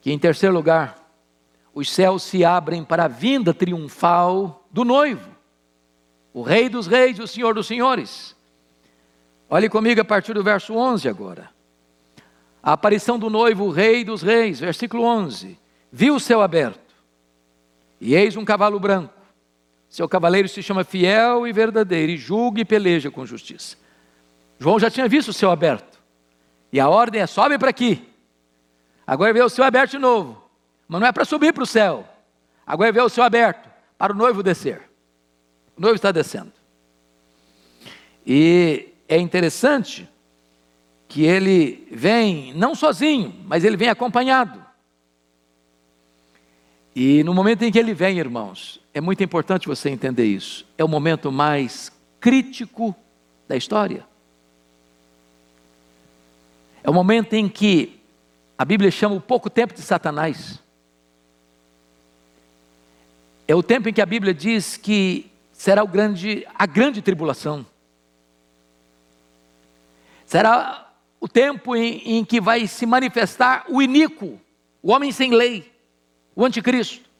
que 0.00 0.12
em 0.12 0.18
terceiro 0.18 0.54
lugar, 0.54 0.96
os 1.74 1.90
céus 1.90 2.22
se 2.22 2.44
abrem 2.44 2.82
para 2.84 3.04
a 3.04 3.08
vinda 3.08 3.52
triunfal 3.52 4.66
do 4.70 4.84
noivo, 4.84 5.30
o 6.32 6.42
Rei 6.42 6.68
dos 6.68 6.86
Reis 6.86 7.18
o 7.18 7.26
Senhor 7.26 7.54
dos 7.54 7.66
Senhores. 7.66 8.36
Olhe 9.50 9.68
comigo 9.68 10.00
a 10.00 10.04
partir 10.04 10.34
do 10.34 10.42
verso 10.42 10.74
11 10.74 11.08
agora. 11.08 11.50
A 12.62 12.72
aparição 12.72 13.18
do 13.18 13.30
noivo, 13.30 13.64
o 13.64 13.70
Rei 13.70 14.04
dos 14.04 14.22
Reis, 14.22 14.60
versículo 14.60 15.04
11. 15.04 15.58
Viu 15.90 16.16
o 16.16 16.20
céu 16.20 16.42
aberto, 16.42 16.87
e 18.00 18.14
eis 18.14 18.36
um 18.36 18.44
cavalo 18.44 18.78
branco. 18.78 19.14
Seu 19.88 20.08
cavaleiro 20.08 20.48
se 20.48 20.62
chama 20.62 20.84
fiel 20.84 21.46
e 21.46 21.52
verdadeiro, 21.52 22.12
e 22.12 22.16
julga 22.16 22.60
e 22.60 22.64
peleja 22.64 23.10
com 23.10 23.24
justiça. 23.24 23.76
João 24.58 24.78
já 24.78 24.90
tinha 24.90 25.08
visto 25.08 25.28
o 25.28 25.32
céu 25.32 25.50
aberto, 25.50 25.98
e 26.72 26.78
a 26.78 26.88
ordem 26.88 27.20
é: 27.20 27.26
sobe 27.26 27.58
para 27.58 27.70
aqui. 27.70 28.06
Agora 29.06 29.32
vê 29.32 29.42
o 29.42 29.48
céu 29.48 29.64
aberto 29.64 29.92
de 29.92 29.98
novo, 29.98 30.42
mas 30.86 31.00
não 31.00 31.06
é 31.06 31.12
para 31.12 31.24
subir 31.24 31.52
para 31.52 31.62
o 31.62 31.66
céu. 31.66 32.06
Agora 32.66 32.92
vê 32.92 33.00
o 33.00 33.08
céu 33.08 33.24
aberto 33.24 33.68
para 33.96 34.12
o 34.12 34.16
noivo 34.16 34.42
descer. 34.42 34.82
O 35.76 35.80
noivo 35.80 35.96
está 35.96 36.12
descendo. 36.12 36.52
E 38.26 38.92
é 39.08 39.16
interessante 39.16 40.06
que 41.08 41.24
ele 41.24 41.88
vem 41.90 42.52
não 42.52 42.74
sozinho, 42.74 43.34
mas 43.46 43.64
ele 43.64 43.78
vem 43.78 43.88
acompanhado. 43.88 44.62
E 47.00 47.22
no 47.22 47.32
momento 47.32 47.62
em 47.62 47.70
que 47.70 47.78
ele 47.78 47.94
vem, 47.94 48.18
irmãos, 48.18 48.80
é 48.92 49.00
muito 49.00 49.22
importante 49.22 49.68
você 49.68 49.88
entender 49.88 50.24
isso. 50.24 50.66
É 50.76 50.82
o 50.82 50.88
momento 50.88 51.30
mais 51.30 51.92
crítico 52.18 52.92
da 53.46 53.56
história. 53.56 54.04
É 56.82 56.90
o 56.90 56.92
momento 56.92 57.34
em 57.34 57.48
que 57.48 58.00
a 58.58 58.64
Bíblia 58.64 58.90
chama 58.90 59.14
o 59.14 59.20
pouco 59.20 59.48
tempo 59.48 59.74
de 59.74 59.80
Satanás. 59.80 60.58
É 63.46 63.54
o 63.54 63.62
tempo 63.62 63.88
em 63.88 63.92
que 63.92 64.02
a 64.02 64.06
Bíblia 64.06 64.34
diz 64.34 64.76
que 64.76 65.30
será 65.52 65.84
grande, 65.84 66.44
a 66.52 66.66
grande 66.66 67.00
tribulação. 67.00 67.64
Será 70.26 70.92
o 71.20 71.28
tempo 71.28 71.76
em, 71.76 72.18
em 72.18 72.24
que 72.24 72.40
vai 72.40 72.66
se 72.66 72.84
manifestar 72.86 73.66
o 73.68 73.80
iníquo, 73.80 74.40
o 74.82 74.90
homem 74.90 75.12
sem 75.12 75.30
lei, 75.30 75.77
o 76.38 76.44
anticristo. 76.44 77.10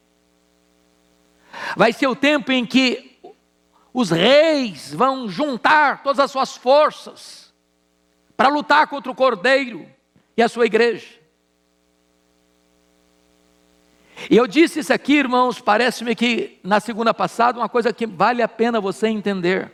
Vai 1.77 1.93
ser 1.93 2.07
o 2.07 2.15
tempo 2.15 2.53
em 2.53 2.65
que 2.65 3.19
os 3.93 4.11
reis 4.11 4.95
vão 4.95 5.29
juntar 5.29 6.05
todas 6.05 6.21
as 6.21 6.31
suas 6.31 6.57
forças 6.57 7.53
para 8.37 8.49
lutar 8.49 8.87
contra 8.87 9.11
o 9.11 9.15
cordeiro 9.17 9.89
e 10.37 10.43
a 10.43 10.49
sua 10.49 10.67
igreja. 10.67 11.19
E 14.31 14.37
eu 14.37 14.47
disse 14.47 14.79
isso 14.79 14.93
aqui, 14.93 15.15
irmãos, 15.15 15.61
parece-me 15.61 16.15
que 16.15 16.61
na 16.63 16.79
segunda 16.79 17.13
passada, 17.13 17.59
uma 17.59 17.69
coisa 17.69 17.93
que 17.93 18.07
vale 18.07 18.41
a 18.41 18.47
pena 18.47 18.81
você 18.81 19.09
entender. 19.09 19.73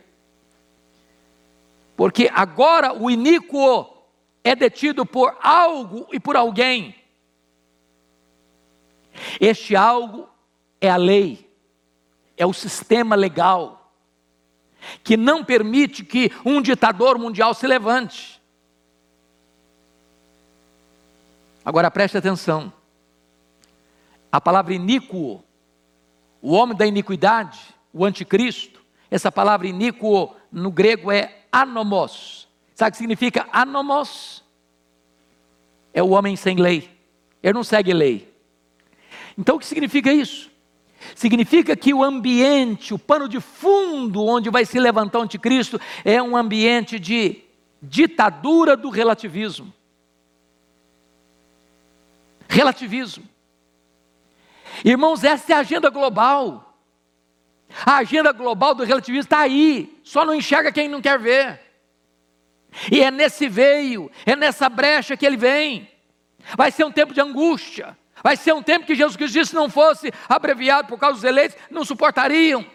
Porque 1.95 2.31
agora 2.33 2.93
o 2.93 3.11
iníquo 3.11 3.87
é 4.43 4.55
detido 4.55 5.05
por 5.05 5.37
algo 5.39 6.07
e 6.11 6.19
por 6.19 6.35
alguém. 6.35 6.95
Este 9.39 9.75
algo 9.75 10.29
é 10.79 10.89
a 10.89 10.97
lei, 10.97 11.49
é 12.37 12.45
o 12.45 12.53
sistema 12.53 13.15
legal, 13.15 13.91
que 15.03 15.17
não 15.17 15.43
permite 15.43 16.03
que 16.03 16.31
um 16.45 16.61
ditador 16.61 17.17
mundial 17.17 17.53
se 17.53 17.65
levante. 17.65 18.41
Agora 21.63 21.89
preste 21.89 22.17
atenção. 22.17 22.71
A 24.31 24.39
palavra 24.39 24.73
iníquo, 24.73 25.43
o 26.41 26.51
homem 26.51 26.77
da 26.77 26.85
iniquidade, 26.85 27.59
o 27.91 28.05
anticristo, 28.05 28.83
essa 29.09 29.31
palavra 29.31 29.67
iníquo 29.67 30.35
no 30.51 30.69
grego 30.69 31.11
é 31.11 31.45
anomos. 31.51 32.47
Sabe 32.75 32.89
o 32.89 32.91
que 32.91 32.97
significa 32.97 33.47
anomos? 33.51 34.43
É 35.93 36.03
o 36.03 36.09
homem 36.09 36.35
sem 36.35 36.57
lei. 36.57 36.89
Ele 37.41 37.53
não 37.53 37.63
segue 37.63 37.93
lei. 37.93 38.34
Então 39.37 39.55
o 39.55 39.59
que 39.59 39.65
significa 39.65 40.11
isso? 40.11 40.51
Significa 41.13 41.75
que 41.75 41.93
o 41.93 42.03
ambiente, 42.03 42.93
o 42.93 42.99
pano 42.99 43.27
de 43.27 43.39
fundo 43.39 44.25
onde 44.25 44.49
vai 44.49 44.65
se 44.65 44.79
levantar 44.79 45.19
o 45.19 45.23
anticristo 45.23 45.79
é 46.03 46.21
um 46.21 46.35
ambiente 46.35 46.97
de 46.97 47.41
ditadura 47.81 48.75
do 48.75 48.89
relativismo. 48.89 49.71
Relativismo. 52.47 53.23
Irmãos, 54.83 55.23
essa 55.23 55.53
é 55.53 55.55
a 55.55 55.59
agenda 55.59 55.89
global. 55.89 56.77
A 57.85 57.97
agenda 57.97 58.31
global 58.31 58.73
do 58.73 58.83
relativismo 58.83 59.23
está 59.23 59.39
aí, 59.39 59.99
só 60.03 60.25
não 60.25 60.33
enxerga 60.33 60.71
quem 60.71 60.87
não 60.87 61.01
quer 61.01 61.19
ver. 61.19 61.59
E 62.91 63.01
é 63.01 63.09
nesse 63.09 63.47
veio, 63.47 64.11
é 64.25 64.35
nessa 64.35 64.69
brecha 64.69 65.15
que 65.17 65.25
ele 65.25 65.37
vem. 65.37 65.89
Vai 66.55 66.71
ser 66.71 66.83
um 66.83 66.91
tempo 66.91 67.13
de 67.13 67.21
angústia, 67.21 67.97
vai 68.25 68.35
ser 68.35 68.55
um 68.55 68.63
tempo 68.63 68.87
que 68.87 68.95
Jesus 68.95 69.15
Cristo 69.15 69.35
disse: 69.35 69.49
se 69.51 69.55
não 69.55 69.69
fosse 69.69 70.11
abreviado 70.27 70.87
por 70.87 70.97
causa 70.97 71.13
dos 71.13 71.23
eleitos, 71.23 71.55
não 71.69 71.85
suportariam. 71.85 72.65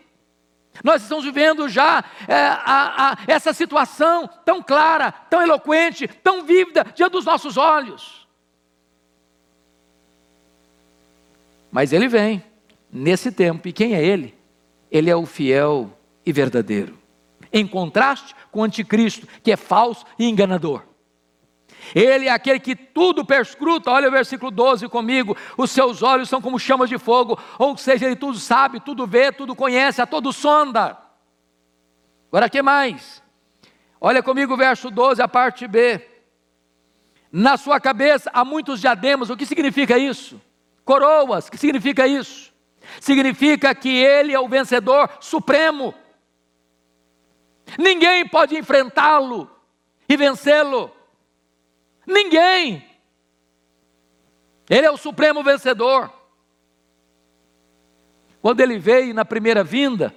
Nós 0.85 1.03
estamos 1.03 1.25
vivendo 1.25 1.69
já 1.69 2.05
é, 2.29 2.37
a, 2.37 3.11
a, 3.11 3.19
essa 3.27 3.53
situação 3.53 4.31
tão 4.45 4.63
clara, 4.63 5.11
tão 5.11 5.43
eloquente, 5.43 6.07
tão 6.07 6.45
vívida 6.45 6.87
diante 6.95 7.11
dos 7.11 7.25
nossos 7.25 7.57
olhos. 7.57 8.29
Mas 11.73 11.93
ele 11.93 12.07
vem 12.07 12.45
nesse 12.93 13.33
tempo, 13.33 13.67
e 13.67 13.73
quem 13.73 13.97
é 13.97 14.05
ele? 14.05 14.39
Ele 14.89 15.11
é 15.11 15.17
o 15.17 15.27
fiel 15.27 15.91
e 16.25 16.33
verdadeiro. 16.33 16.97
Em 17.53 17.67
contraste 17.67 18.37
com 18.53 18.61
o 18.61 18.63
anticristo, 18.63 19.27
que 19.43 19.51
é 19.51 19.57
falso 19.57 20.07
e 20.17 20.29
enganador. 20.29 20.90
Ele 21.95 22.29
é 22.29 22.31
aquele 22.31 22.61
que 22.61 22.77
tudo 22.77 23.25
perscruta, 23.25 23.91
olha 23.91 24.09
o 24.09 24.13
versículo 24.13 24.51
12 24.51 24.89
comigo: 24.89 25.37
os 25.57 25.71
seus 25.71 26.03
olhos 26.03 26.29
são 26.29 26.41
como 26.41 26.59
chamas 26.59 26.89
de 26.89 26.99
fogo, 26.99 27.39
ou 27.59 27.77
seja, 27.77 28.07
ele 28.07 28.17
tudo 28.17 28.39
sabe, 28.39 28.81
tudo 28.81 29.07
vê, 29.07 29.33
tudo 29.33 29.55
conhece, 29.55 30.01
a 30.01 30.07
todo 30.07 30.33
sonda. 30.33 30.99
Agora 32.29 32.49
que 32.49 32.63
mais? 32.63 33.23
Olha 34.01 34.23
comigo 34.23 34.55
o 34.55 34.57
verso 34.57 34.91
12, 34.91 35.21
a 35.21 35.29
parte 35.29 35.67
B. 35.67 36.01
Na 37.33 37.57
sua 37.57 37.81
cabeça 37.81 38.31
há 38.33 38.45
muitos 38.45 38.81
diademas, 38.81 39.31
o 39.31 39.37
que 39.37 39.47
significa 39.47 39.99
isso? 39.99 40.41
Coroas, 40.85 41.49
o 41.49 41.51
que 41.51 41.59
significa 41.59 42.07
isso? 42.07 42.51
significa 42.99 43.75
que 43.75 43.89
Ele 43.89 44.33
é 44.33 44.41
o 44.41 44.49
vencedor 44.49 45.09
supremo. 45.21 45.95
Ninguém 47.79 48.27
pode 48.27 48.57
enfrentá-lo 48.57 49.49
e 50.09 50.17
vencê-lo. 50.17 50.91
Ninguém. 52.07 52.85
Ele 54.69 54.87
é 54.87 54.91
o 54.91 54.97
supremo 54.97 55.43
vencedor. 55.43 56.13
Quando 58.41 58.61
ele 58.61 58.79
veio 58.79 59.13
na 59.13 59.25
primeira 59.25 59.63
vinda, 59.63 60.15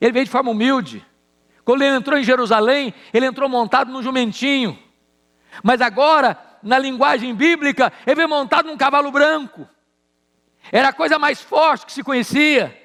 ele 0.00 0.12
veio 0.12 0.24
de 0.24 0.30
forma 0.30 0.50
humilde. 0.50 1.04
Quando 1.64 1.82
ele 1.82 1.96
entrou 1.96 2.18
em 2.18 2.24
Jerusalém, 2.24 2.94
ele 3.12 3.26
entrou 3.26 3.48
montado 3.48 3.92
num 3.92 4.02
jumentinho. 4.02 4.78
Mas 5.62 5.80
agora, 5.80 6.38
na 6.62 6.78
linguagem 6.78 7.34
bíblica, 7.34 7.92
ele 8.06 8.16
veio 8.16 8.28
montado 8.28 8.66
num 8.66 8.76
cavalo 8.76 9.10
branco. 9.10 9.68
Era 10.70 10.88
a 10.88 10.92
coisa 10.92 11.18
mais 11.18 11.40
forte 11.40 11.86
que 11.86 11.92
se 11.92 12.02
conhecia. 12.02 12.76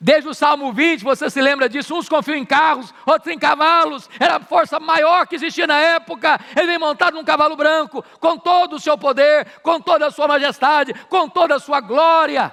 Desde 0.00 0.28
o 0.28 0.34
Salmo 0.34 0.72
20, 0.72 1.02
você 1.02 1.28
se 1.28 1.40
lembra 1.40 1.68
disso? 1.68 1.94
Uns 1.94 2.08
confiam 2.08 2.36
em 2.36 2.44
carros, 2.44 2.94
outros 3.04 3.34
em 3.34 3.38
cavalos. 3.38 4.08
Era 4.20 4.36
a 4.36 4.40
força 4.40 4.78
maior 4.78 5.26
que 5.26 5.34
existia 5.34 5.66
na 5.66 5.76
época. 5.76 6.38
Ele 6.56 6.68
vem 6.68 6.78
montado 6.78 7.14
num 7.14 7.24
cavalo 7.24 7.56
branco, 7.56 8.04
com 8.20 8.38
todo 8.38 8.76
o 8.76 8.80
seu 8.80 8.96
poder, 8.96 9.46
com 9.62 9.80
toda 9.80 10.06
a 10.06 10.10
sua 10.10 10.28
majestade, 10.28 10.94
com 11.08 11.28
toda 11.28 11.56
a 11.56 11.60
sua 11.60 11.80
glória. 11.80 12.52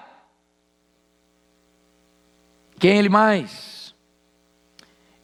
Quem 2.79 2.97
ele 2.97 3.09
mais? 3.09 3.93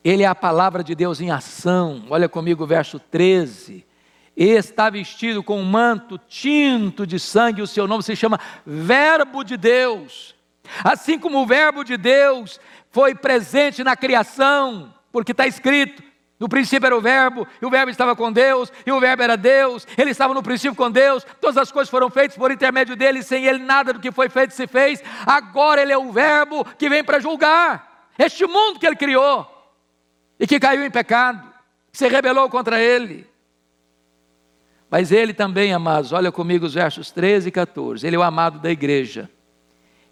Ele 0.04 0.24
é 0.24 0.28
a 0.28 0.36
palavra 0.36 0.84
de 0.84 0.94
Deus 0.94 1.20
em 1.22 1.32
ação. 1.32 2.06
Olha 2.10 2.30
comigo 2.30 2.64
o 2.64 2.68
verso 2.68 3.00
13 3.00 3.86
está 4.36 4.90
vestido 4.90 5.44
com 5.44 5.60
um 5.60 5.66
manto 5.66 6.18
tinto 6.18 7.06
de 7.06 7.20
sangue, 7.20 7.62
o 7.62 7.68
seu 7.68 7.88
nome 7.88 8.02
se 8.02 8.16
chama 8.16 8.40
Verbo 8.66 9.44
de 9.44 9.58
Deus. 9.58 10.36
Assim 10.84 11.20
como 11.20 11.42
o 11.42 11.46
Verbo 11.46 11.84
de 11.84 11.98
Deus 11.98 12.60
foi 12.90 13.16
presente 13.16 13.84
na 13.84 13.96
criação, 13.96 14.94
porque 15.12 15.32
está 15.32 15.48
escrito: 15.48 16.04
no 16.40 16.50
princípio 16.50 16.88
era 16.88 16.98
o 16.98 17.02
Verbo, 17.02 17.48
e 17.62 17.66
o 17.66 17.70
Verbo 17.70 17.92
estava 17.92 18.16
com 18.16 18.32
Deus, 18.32 18.72
e 18.86 18.92
o 18.92 19.00
Verbo 19.00 19.24
era 19.24 19.38
Deus, 19.38 19.88
ele 19.98 20.12
estava 20.12 20.34
no 20.34 20.42
princípio 20.42 20.76
com 20.76 20.90
Deus, 20.90 21.26
todas 21.40 21.58
as 21.58 21.72
coisas 21.72 21.90
foram 21.90 22.10
feitas 22.10 22.38
por 22.38 22.52
intermédio 22.52 22.96
dele, 22.96 23.22
sem 23.22 23.46
ele 23.46 23.60
nada 23.60 23.94
do 23.94 24.00
que 24.00 24.12
foi 24.12 24.30
feito 24.30 24.54
se 24.54 24.68
fez. 24.68 25.04
Agora 25.26 25.82
ele 25.82 25.92
é 25.92 25.98
o 25.98 26.12
Verbo 26.12 26.66
que 26.78 26.90
vem 26.90 27.04
para 27.04 27.20
julgar 27.20 28.08
este 28.18 28.46
mundo 28.46 28.80
que 28.80 28.86
ele 28.86 28.96
criou 28.96 29.48
e 30.40 30.48
que 30.48 30.60
caiu 30.60 30.84
em 30.84 30.92
pecado, 30.92 31.48
se 31.92 32.08
rebelou 32.08 32.50
contra 32.50 32.80
ele. 32.80 33.30
Mas 34.90 35.12
ele 35.12 35.34
também, 35.34 35.74
amados, 35.74 36.12
olha 36.12 36.32
comigo 36.32 36.66
os 36.66 36.74
versos 36.74 37.12
13 37.12 37.48
e 37.48 37.52
14. 37.52 38.06
Ele 38.06 38.16
é 38.16 38.20
o 38.20 38.24
amado 38.24 38.60
da 38.60 38.70
igreja 38.70 39.30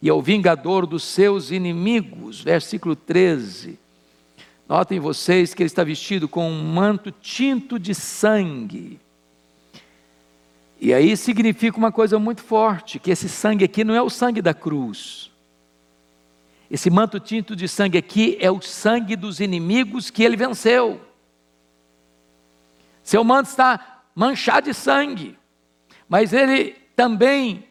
e 0.01 0.09
é 0.09 0.13
o 0.13 0.21
vingador 0.21 0.85
dos 0.85 1.03
seus 1.03 1.51
inimigos. 1.51 2.41
Versículo 2.41 2.95
13. 2.95 3.77
Notem 4.67 4.99
vocês 4.99 5.53
que 5.53 5.63
ele 5.63 5.67
está 5.67 5.83
vestido 5.83 6.27
com 6.27 6.49
um 6.49 6.63
manto 6.63 7.11
tinto 7.11 7.79
de 7.79 7.93
sangue. 7.95 8.99
E 10.79 10.93
aí 10.93 11.17
significa 11.17 11.77
uma 11.77 11.91
coisa 11.91 12.17
muito 12.17 12.41
forte: 12.41 12.99
que 12.99 13.11
esse 13.11 13.27
sangue 13.27 13.65
aqui 13.65 13.83
não 13.83 13.93
é 13.93 14.01
o 14.01 14.09
sangue 14.09 14.41
da 14.41 14.53
cruz. 14.53 15.29
Esse 16.71 16.89
manto 16.89 17.19
tinto 17.19 17.55
de 17.55 17.67
sangue 17.67 17.97
aqui 17.97 18.37
é 18.39 18.49
o 18.51 18.61
sangue 18.61 19.15
dos 19.15 19.39
inimigos 19.39 20.11
que 20.11 20.23
ele 20.23 20.37
venceu. 20.37 21.01
Seu 23.03 23.23
manto 23.23 23.49
está 23.49 24.03
manchado 24.13 24.67
de 24.67 24.73
sangue, 24.75 25.35
mas 26.07 26.31
ele 26.31 26.75
também, 26.95 27.65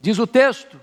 diz 0.00 0.20
o 0.20 0.26
texto, 0.26 0.80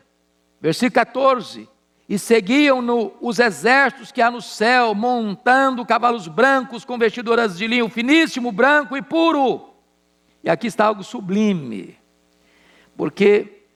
versículo 0.62 0.94
14: 0.94 1.70
e 2.10 2.18
seguiam-no 2.18 3.14
os 3.22 3.38
exércitos 3.38 4.12
que 4.12 4.20
há 4.20 4.32
no 4.32 4.42
céu, 4.42 4.96
montando 4.96 5.86
cavalos 5.86 6.28
brancos 6.28 6.84
com 6.84 6.98
vestiduras 6.98 7.56
de 7.56 7.68
linho 7.68 7.88
finíssimo, 7.88 8.52
branco 8.52 8.98
e 8.98 9.02
puro. 9.02 9.70
E 10.44 10.50
aqui 10.50 10.66
está 10.66 10.86
algo 10.86 11.04
sublime, 11.04 11.96
porque, 12.98 13.68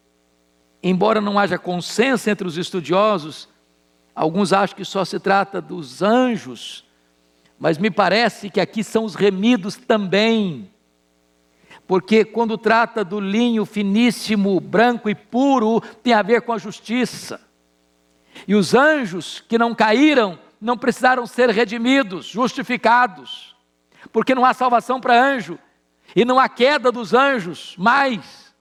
embora 0.81 1.21
não 1.21 1.37
haja 1.37 1.59
consenso 1.59 2.27
entre 2.27 2.47
os 2.47 2.57
estudiosos, 2.57 3.47
alguns 4.15 4.51
acham 4.51 4.77
que 4.77 4.85
só 4.85 5.05
se 5.05 5.19
trata 5.19 5.61
dos 5.61 6.01
anjos, 6.01 6.83
mas 7.59 7.77
me 7.77 7.91
parece 7.91 8.49
que 8.49 8.59
aqui 8.59 8.83
são 8.83 9.05
os 9.05 9.13
remidos 9.13 9.75
também, 9.75 10.72
porque 11.87 12.23
quando 12.23 12.57
trata 12.57 13.03
do 13.03 13.19
linho 13.19 13.65
finíssimo, 13.65 14.59
branco 14.59 15.09
e 15.09 15.15
puro, 15.15 15.81
tem 16.01 16.13
a 16.13 16.21
ver 16.21 16.41
com 16.41 16.53
a 16.53 16.57
justiça. 16.57 17.41
E 18.47 18.55
os 18.55 18.73
anjos 18.73 19.43
que 19.47 19.57
não 19.57 19.75
caíram 19.75 20.39
não 20.59 20.77
precisaram 20.77 21.27
ser 21.27 21.49
redimidos, 21.49 22.25
justificados, 22.25 23.55
porque 24.11 24.33
não 24.33 24.45
há 24.45 24.53
salvação 24.53 24.99
para 24.99 25.21
anjo, 25.21 25.59
e 26.15 26.23
não 26.23 26.39
há 26.39 26.47
queda 26.47 26.91
dos 26.91 27.13
anjos 27.13 27.75
mais. 27.77 28.53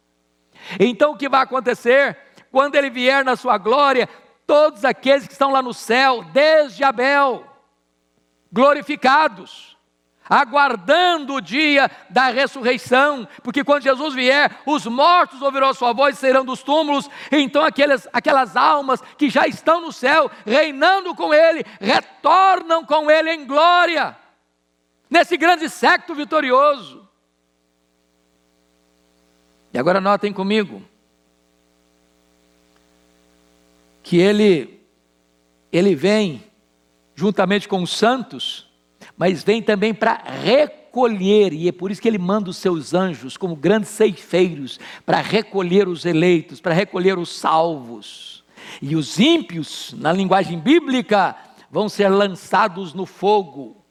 Então 0.81 1.13
o 1.13 1.17
que 1.17 1.29
vai 1.29 1.43
acontecer? 1.43 2.19
Quando 2.51 2.75
ele 2.75 2.91
vier 2.91 3.25
na 3.25 3.37
sua 3.37 3.57
glória, 3.57 4.09
todos 4.47 4.85
aqueles 4.85 5.27
que 5.27 5.33
estão 5.33 5.51
lá 5.51 5.63
no 5.63 5.73
céu, 5.73 6.25
desde 6.33 6.83
Abel, 6.83 7.47
glorificados, 8.53 9.72
aguardando 10.29 11.35
o 11.35 11.41
dia 11.41 11.91
da 12.09 12.29
ressurreição, 12.29 13.27
porque 13.43 13.65
quando 13.65 13.83
Jesus 13.83 14.15
vier, 14.15 14.61
os 14.65 14.87
mortos 14.87 15.43
ouvirão 15.43 15.69
a 15.69 15.75
sua 15.75 15.93
voz 15.93 16.17
e 16.17 16.21
serão 16.21 16.45
dos 16.45 16.63
túmulos, 16.63 17.09
então 17.31 17.63
aquelas, 17.65 18.09
aquelas 18.13 18.57
almas 18.57 19.01
que 19.19 19.29
já 19.29 19.47
estão 19.47 19.81
no 19.81 19.93
céu, 19.93 20.31
reinando 20.47 21.15
com 21.15 21.33
Ele, 21.35 21.65
retornam 21.81 22.85
com 22.85 23.11
Ele 23.11 23.31
em 23.33 23.47
glória, 23.47 24.17
nesse 25.11 25.37
grande 25.37 25.69
século 25.69 26.17
vitorioso. 26.17 27.03
E 29.73 29.79
agora 29.79 30.01
notem 30.01 30.33
comigo 30.33 30.83
que 34.03 34.19
ele 34.19 34.81
ele 35.73 35.95
vem 35.95 36.45
juntamente 37.15 37.67
com 37.67 37.83
os 37.83 37.97
santos, 37.97 38.69
mas 39.17 39.43
vem 39.43 39.63
também 39.63 39.93
para 39.95 40.23
recolher, 40.43 41.53
e 41.53 41.69
é 41.69 41.73
por 41.73 41.91
isso 41.91 42.01
que 42.01 42.09
ele 42.09 42.19
manda 42.19 42.51
os 42.51 42.57
seus 42.57 42.95
anjos 42.95 43.37
como 43.37 43.55
grandes 43.57 43.91
ceifeiros 43.91 44.79
para 45.05 45.21
recolher 45.21 45.89
os 45.89 46.05
eleitos, 46.05 46.61
para 46.61 46.75
recolher 46.75 47.19
os 47.19 47.37
salvos. 47.37 48.45
E 48.81 48.97
os 48.97 49.19
ímpios, 49.19 49.95
na 49.99 50.13
linguagem 50.13 50.59
bíblica, 50.59 51.37
vão 51.71 51.89
ser 51.89 52.09
lançados 52.09 52.95
no 52.95 53.07
fogo 53.07 53.85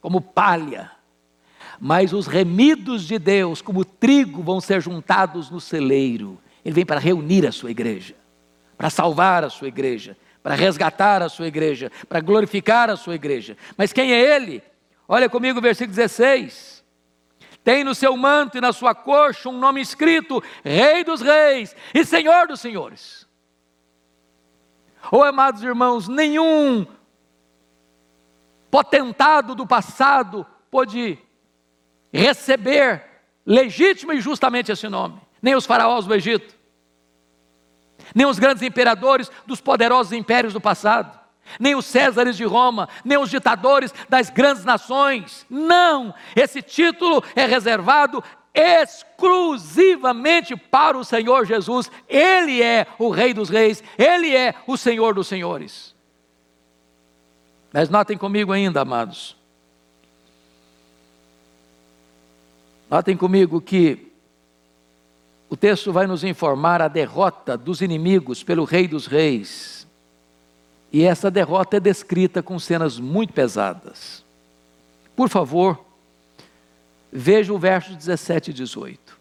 como 0.00 0.20
palha 0.20 0.96
mas 1.80 2.12
os 2.12 2.26
remidos 2.26 3.06
de 3.06 3.18
Deus, 3.18 3.60
como 3.60 3.84
trigo, 3.84 4.42
vão 4.42 4.60
ser 4.60 4.80
juntados 4.80 5.50
no 5.50 5.60
celeiro. 5.60 6.38
Ele 6.64 6.74
vem 6.74 6.86
para 6.86 7.00
reunir 7.00 7.46
a 7.46 7.52
sua 7.52 7.70
igreja, 7.70 8.14
para 8.76 8.90
salvar 8.90 9.44
a 9.44 9.50
sua 9.50 9.68
igreja, 9.68 10.16
para 10.46 10.54
resgatar 10.54 11.22
a 11.22 11.28
sua 11.28 11.48
igreja, 11.48 11.90
para 12.08 12.20
glorificar 12.20 12.88
a 12.88 12.96
sua 12.96 13.16
igreja. 13.16 13.56
Mas 13.76 13.92
quem 13.92 14.12
é 14.12 14.36
ele? 14.36 14.62
Olha 15.08 15.28
comigo 15.28 15.58
o 15.58 15.60
versículo 15.60 15.96
16. 15.96 16.84
Tem 17.64 17.82
no 17.82 17.96
seu 17.96 18.16
manto 18.16 18.56
e 18.56 18.60
na 18.60 18.72
sua 18.72 18.94
coxa 18.94 19.48
um 19.48 19.58
nome 19.58 19.80
escrito: 19.80 20.40
Rei 20.62 21.02
dos 21.02 21.20
Reis 21.20 21.74
e 21.92 22.04
Senhor 22.04 22.46
dos 22.46 22.60
Senhores. 22.60 23.26
Oh, 25.10 25.24
amados 25.24 25.64
irmãos, 25.64 26.06
nenhum 26.06 26.86
potentado 28.70 29.52
do 29.52 29.66
passado 29.66 30.46
pôde 30.70 31.18
receber 32.12 33.04
legítima 33.44 34.14
e 34.14 34.20
justamente 34.20 34.70
esse 34.70 34.88
nome. 34.88 35.20
Nem 35.42 35.56
os 35.56 35.66
faraós 35.66 36.06
do 36.06 36.14
Egito, 36.14 36.55
nem 38.14 38.26
os 38.26 38.38
grandes 38.38 38.62
imperadores 38.62 39.30
dos 39.46 39.60
poderosos 39.60 40.12
impérios 40.12 40.52
do 40.52 40.60
passado, 40.60 41.18
nem 41.60 41.74
os 41.74 41.86
Césares 41.86 42.36
de 42.36 42.44
Roma, 42.44 42.88
nem 43.04 43.18
os 43.18 43.30
ditadores 43.30 43.92
das 44.08 44.30
grandes 44.30 44.64
nações. 44.64 45.46
Não! 45.48 46.14
Esse 46.34 46.62
título 46.62 47.22
é 47.34 47.46
reservado 47.46 48.22
exclusivamente 48.54 50.56
para 50.56 50.96
o 50.96 51.04
Senhor 51.04 51.44
Jesus. 51.44 51.90
Ele 52.08 52.62
é 52.62 52.86
o 52.98 53.10
Rei 53.10 53.34
dos 53.34 53.48
Reis, 53.48 53.82
ele 53.98 54.34
é 54.34 54.54
o 54.66 54.76
Senhor 54.76 55.14
dos 55.14 55.28
Senhores. 55.28 55.94
Mas 57.72 57.90
notem 57.90 58.16
comigo 58.16 58.52
ainda, 58.52 58.80
amados, 58.80 59.36
Notem 62.88 63.16
comigo 63.16 63.60
que 63.60 64.12
o 65.48 65.56
texto 65.56 65.92
vai 65.92 66.06
nos 66.06 66.24
informar 66.24 66.82
a 66.82 66.88
derrota 66.88 67.56
dos 67.56 67.80
inimigos 67.80 68.42
pelo 68.42 68.64
Rei 68.64 68.88
dos 68.88 69.06
Reis. 69.06 69.86
E 70.92 71.04
essa 71.04 71.30
derrota 71.30 71.76
é 71.76 71.80
descrita 71.80 72.42
com 72.42 72.58
cenas 72.58 72.98
muito 72.98 73.32
pesadas. 73.32 74.24
Por 75.14 75.28
favor, 75.28 75.84
veja 77.12 77.52
o 77.52 77.58
verso 77.58 77.94
17 77.94 78.50
e 78.50 78.54
18. 78.54 79.16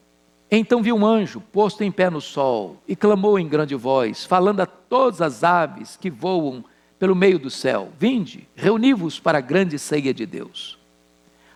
Então 0.50 0.82
viu 0.82 0.96
um 0.96 1.06
anjo 1.06 1.42
posto 1.42 1.84
em 1.84 1.92
pé 1.92 2.10
no 2.10 2.22
sol 2.22 2.78
e 2.88 2.96
clamou 2.96 3.38
em 3.38 3.48
grande 3.48 3.76
voz, 3.76 4.26
falando 4.26 4.62
a 4.62 4.66
todas 4.66 5.22
as 5.22 5.44
aves 5.44 5.96
que 5.96 6.10
voam 6.10 6.64
pelo 6.98 7.16
meio 7.16 7.38
do 7.38 7.50
céu: 7.50 7.90
Vinde, 8.00 8.48
reuni-vos 8.56 9.20
para 9.20 9.40
a 9.40 9.42
grande 9.42 9.78
ceia 9.78 10.14
de 10.14 10.26
Deus 10.26 10.78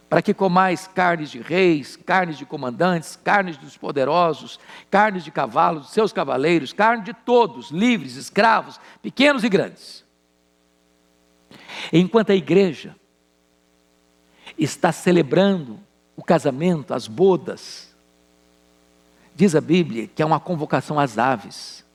para 0.09 0.23
que 0.23 0.33
comais 0.33 0.87
carnes 0.87 1.29
de 1.29 1.39
reis, 1.39 1.95
carnes 1.95 2.37
de 2.37 2.45
comandantes, 2.45 3.15
carnes 3.15 3.57
dos 3.57 3.77
poderosos, 3.77 4.59
carnes 4.89 5.23
de 5.23 5.29
cavalos, 5.29 5.91
seus 5.91 6.11
cavaleiros, 6.11 6.73
carne 6.73 7.03
de 7.03 7.13
todos, 7.13 7.69
livres, 7.69 8.15
escravos, 8.15 8.79
pequenos 9.03 9.43
e 9.43 9.49
grandes. 9.49 10.03
Enquanto 11.93 12.31
a 12.31 12.35
igreja 12.35 12.95
está 14.57 14.91
celebrando 14.91 15.79
o 16.17 16.23
casamento, 16.23 16.93
as 16.93 17.07
bodas, 17.07 17.93
diz 19.35 19.55
a 19.55 19.61
Bíblia 19.61 20.07
que 20.07 20.23
é 20.23 20.25
uma 20.25 20.39
convocação 20.39 20.99
às 20.99 21.19
aves 21.19 21.85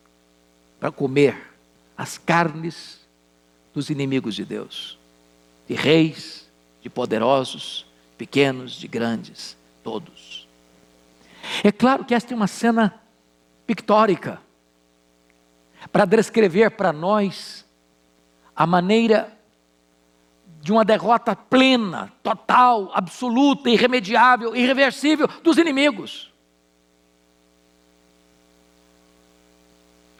para 0.78 0.92
comer 0.92 1.52
as 1.96 2.16
carnes 2.16 3.00
dos 3.72 3.90
inimigos 3.90 4.36
de 4.36 4.44
Deus, 4.44 4.98
de 5.68 5.74
reis, 5.74 6.48
de 6.80 6.88
poderosos, 6.88 7.86
pequenos, 8.16 8.72
de 8.72 8.88
grandes, 8.88 9.56
todos. 9.82 10.48
É 11.62 11.70
claro 11.70 12.04
que 12.04 12.14
esta 12.14 12.32
é 12.32 12.36
uma 12.36 12.46
cena 12.46 13.00
pictórica 13.66 14.40
para 15.92 16.04
descrever 16.04 16.70
para 16.70 16.92
nós 16.92 17.64
a 18.56 18.66
maneira 18.66 19.32
de 20.62 20.72
uma 20.72 20.84
derrota 20.84 21.36
plena, 21.36 22.10
total, 22.22 22.90
absoluta, 22.94 23.68
irremediável, 23.68 24.56
irreversível 24.56 25.28
dos 25.42 25.58
inimigos. 25.58 26.32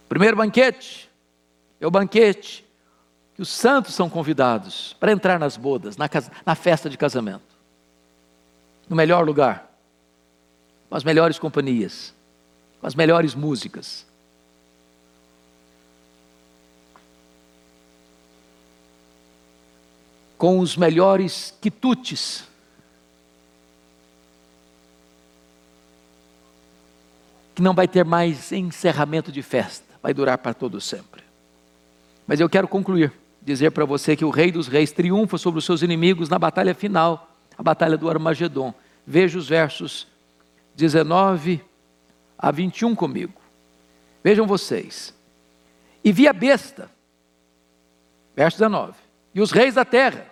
Primeiro 0.06 0.36
banquete 0.36 1.08
é 1.80 1.86
o 1.86 1.90
banquete 1.90 2.64
que 3.34 3.40
os 3.40 3.48
santos 3.48 3.94
são 3.94 4.10
convidados 4.10 4.94
para 5.00 5.10
entrar 5.10 5.38
nas 5.38 5.56
bodas, 5.56 5.96
na, 5.96 6.08
na 6.44 6.54
festa 6.54 6.90
de 6.90 6.98
casamento 6.98 7.53
no 8.88 8.96
melhor 8.96 9.24
lugar, 9.24 9.70
com 10.88 10.96
as 10.96 11.04
melhores 11.04 11.38
companhias, 11.38 12.14
com 12.80 12.86
as 12.86 12.94
melhores 12.94 13.34
músicas. 13.34 14.06
Com 20.36 20.58
os 20.58 20.76
melhores 20.76 21.54
quitutes. 21.60 22.46
que 27.54 27.62
não 27.62 27.72
vai 27.72 27.86
ter 27.86 28.04
mais 28.04 28.50
encerramento 28.50 29.30
de 29.30 29.40
festa, 29.40 29.86
vai 30.02 30.12
durar 30.12 30.36
para 30.38 30.52
todo 30.52 30.80
sempre. 30.80 31.22
Mas 32.26 32.40
eu 32.40 32.48
quero 32.48 32.66
concluir, 32.66 33.12
dizer 33.40 33.70
para 33.70 33.84
você 33.84 34.16
que 34.16 34.24
o 34.24 34.30
Rei 34.30 34.50
dos 34.50 34.66
Reis 34.66 34.90
triunfa 34.90 35.38
sobre 35.38 35.58
os 35.58 35.64
seus 35.64 35.82
inimigos 35.82 36.28
na 36.28 36.38
batalha 36.38 36.74
final, 36.74 37.33
a 37.56 37.62
batalha 37.62 37.96
do 37.96 38.08
Armagedon. 38.08 38.74
Veja 39.06 39.38
os 39.38 39.48
versos 39.48 40.06
19 40.74 41.62
a 42.38 42.50
21 42.50 42.94
comigo. 42.94 43.40
Vejam 44.22 44.46
vocês. 44.46 45.14
E 46.02 46.12
vi 46.12 46.28
a 46.28 46.32
besta, 46.32 46.90
verso 48.36 48.58
19, 48.58 48.94
e 49.34 49.40
os 49.40 49.50
reis 49.50 49.74
da 49.74 49.84
terra, 49.84 50.26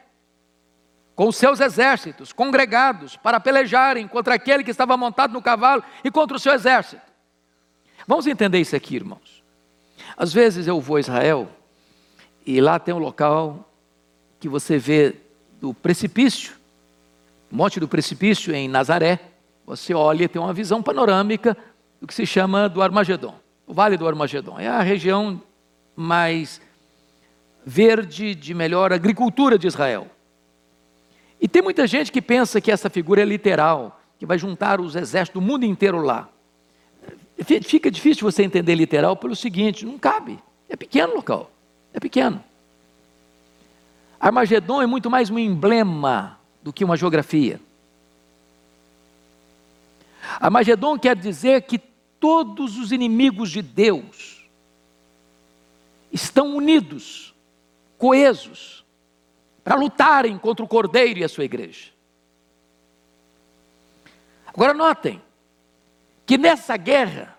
com 1.15 1.31
seus 1.33 1.61
exércitos 1.61 2.33
congregados 2.33 3.17
para 3.17 3.41
pelejarem 3.41 4.07
contra 4.09 4.35
aquele 4.35 4.65
que 4.65 4.71
estava 4.71 4.97
montado 4.97 5.33
no 5.33 5.43
cavalo 5.43 5.83
e 6.03 6.11
contra 6.11 6.37
o 6.37 6.41
seu 6.41 6.53
exército. 6.53 7.03
Vamos 8.07 8.27
entender 8.27 8.61
isso 8.61 8.75
aqui, 8.75 8.97
irmãos. 8.97 9.43
Às 10.17 10.33
vezes 10.33 10.67
eu 10.67 10.81
vou 10.81 10.97
a 10.97 11.01
Israel 11.01 11.49
e 12.45 12.61
lá 12.61 12.79
tem 12.79 12.95
um 12.95 12.99
local 12.99 13.69
que 14.41 14.49
você 14.49 14.77
vê 14.79 15.17
do 15.61 15.73
precipício, 15.73 16.57
Monte 17.55 17.79
do 17.79 17.87
Precipício 17.87 18.55
em 18.55 18.67
Nazaré. 18.67 19.21
Você 19.67 19.93
olha 19.93 20.25
e 20.25 20.29
tem 20.29 20.41
uma 20.41 20.55
visão 20.55 20.83
panorâmica 20.83 21.55
do 22.01 22.07
que 22.07 22.15
se 22.15 22.25
chama 22.25 22.67
do 22.67 22.81
Armagedon, 22.81 23.35
o 23.67 23.75
Vale 23.75 23.99
do 23.99 24.09
Armagedon. 24.09 24.59
É 24.59 24.69
a 24.69 24.81
região 24.81 25.41
mais 25.95 26.63
verde 27.65 28.35
de 28.35 28.55
melhor 28.55 28.91
agricultura 28.91 29.59
de 29.59 29.67
Israel. 29.67 30.07
E 31.39 31.47
tem 31.47 31.61
muita 31.61 31.87
gente 31.87 32.11
que 32.11 32.23
pensa 32.23 32.59
que 32.59 32.73
essa 32.73 32.89
figura 32.89 33.21
é 33.21 33.25
literal, 33.27 34.01
que 34.19 34.25
vai 34.25 34.39
juntar 34.39 34.81
os 34.81 34.97
exércitos 34.97 35.39
do 35.39 35.47
mundo 35.47 35.67
inteiro 35.67 36.01
lá. 36.01 36.31
Fica 37.45 37.91
difícil 37.91 38.23
você 38.23 38.43
entender 38.43 38.75
literal 38.75 39.15
pelo 39.15 39.37
seguinte: 39.37 39.85
não 39.85 39.99
cabe, 39.99 40.39
é 40.71 40.77
pequeno 40.77 41.13
o 41.13 41.17
local, 41.17 41.51
é 41.93 42.01
pequeno. 42.01 42.43
Armagedon 44.19 44.81
é 44.81 44.87
muito 44.87 45.11
mais 45.11 45.29
um 45.29 45.39
emblema 45.39 46.41
do 46.63 46.73
que 46.73 46.85
uma 46.85 46.97
geografia. 46.97 47.61
Armagedon 50.41 50.99
quer 50.99 51.17
dizer 51.17 51.63
que 51.63 51.79
todos 51.79 52.79
os 52.79 52.93
inimigos 52.93 53.51
de 53.51 53.61
Deus 53.61 54.47
estão 56.13 56.55
unidos, 56.55 57.35
coesos, 57.99 58.85
para 59.65 59.77
lutarem 59.77 60.39
contra 60.39 60.65
o 60.65 60.69
Cordeiro 60.69 61.21
e 61.21 61.25
a 61.25 61.29
sua 61.29 61.45
igreja. 61.45 61.91
Agora 64.47 64.75
notem 64.75 65.21
que 66.27 66.37
nessa 66.37 66.77
guerra 66.77 67.37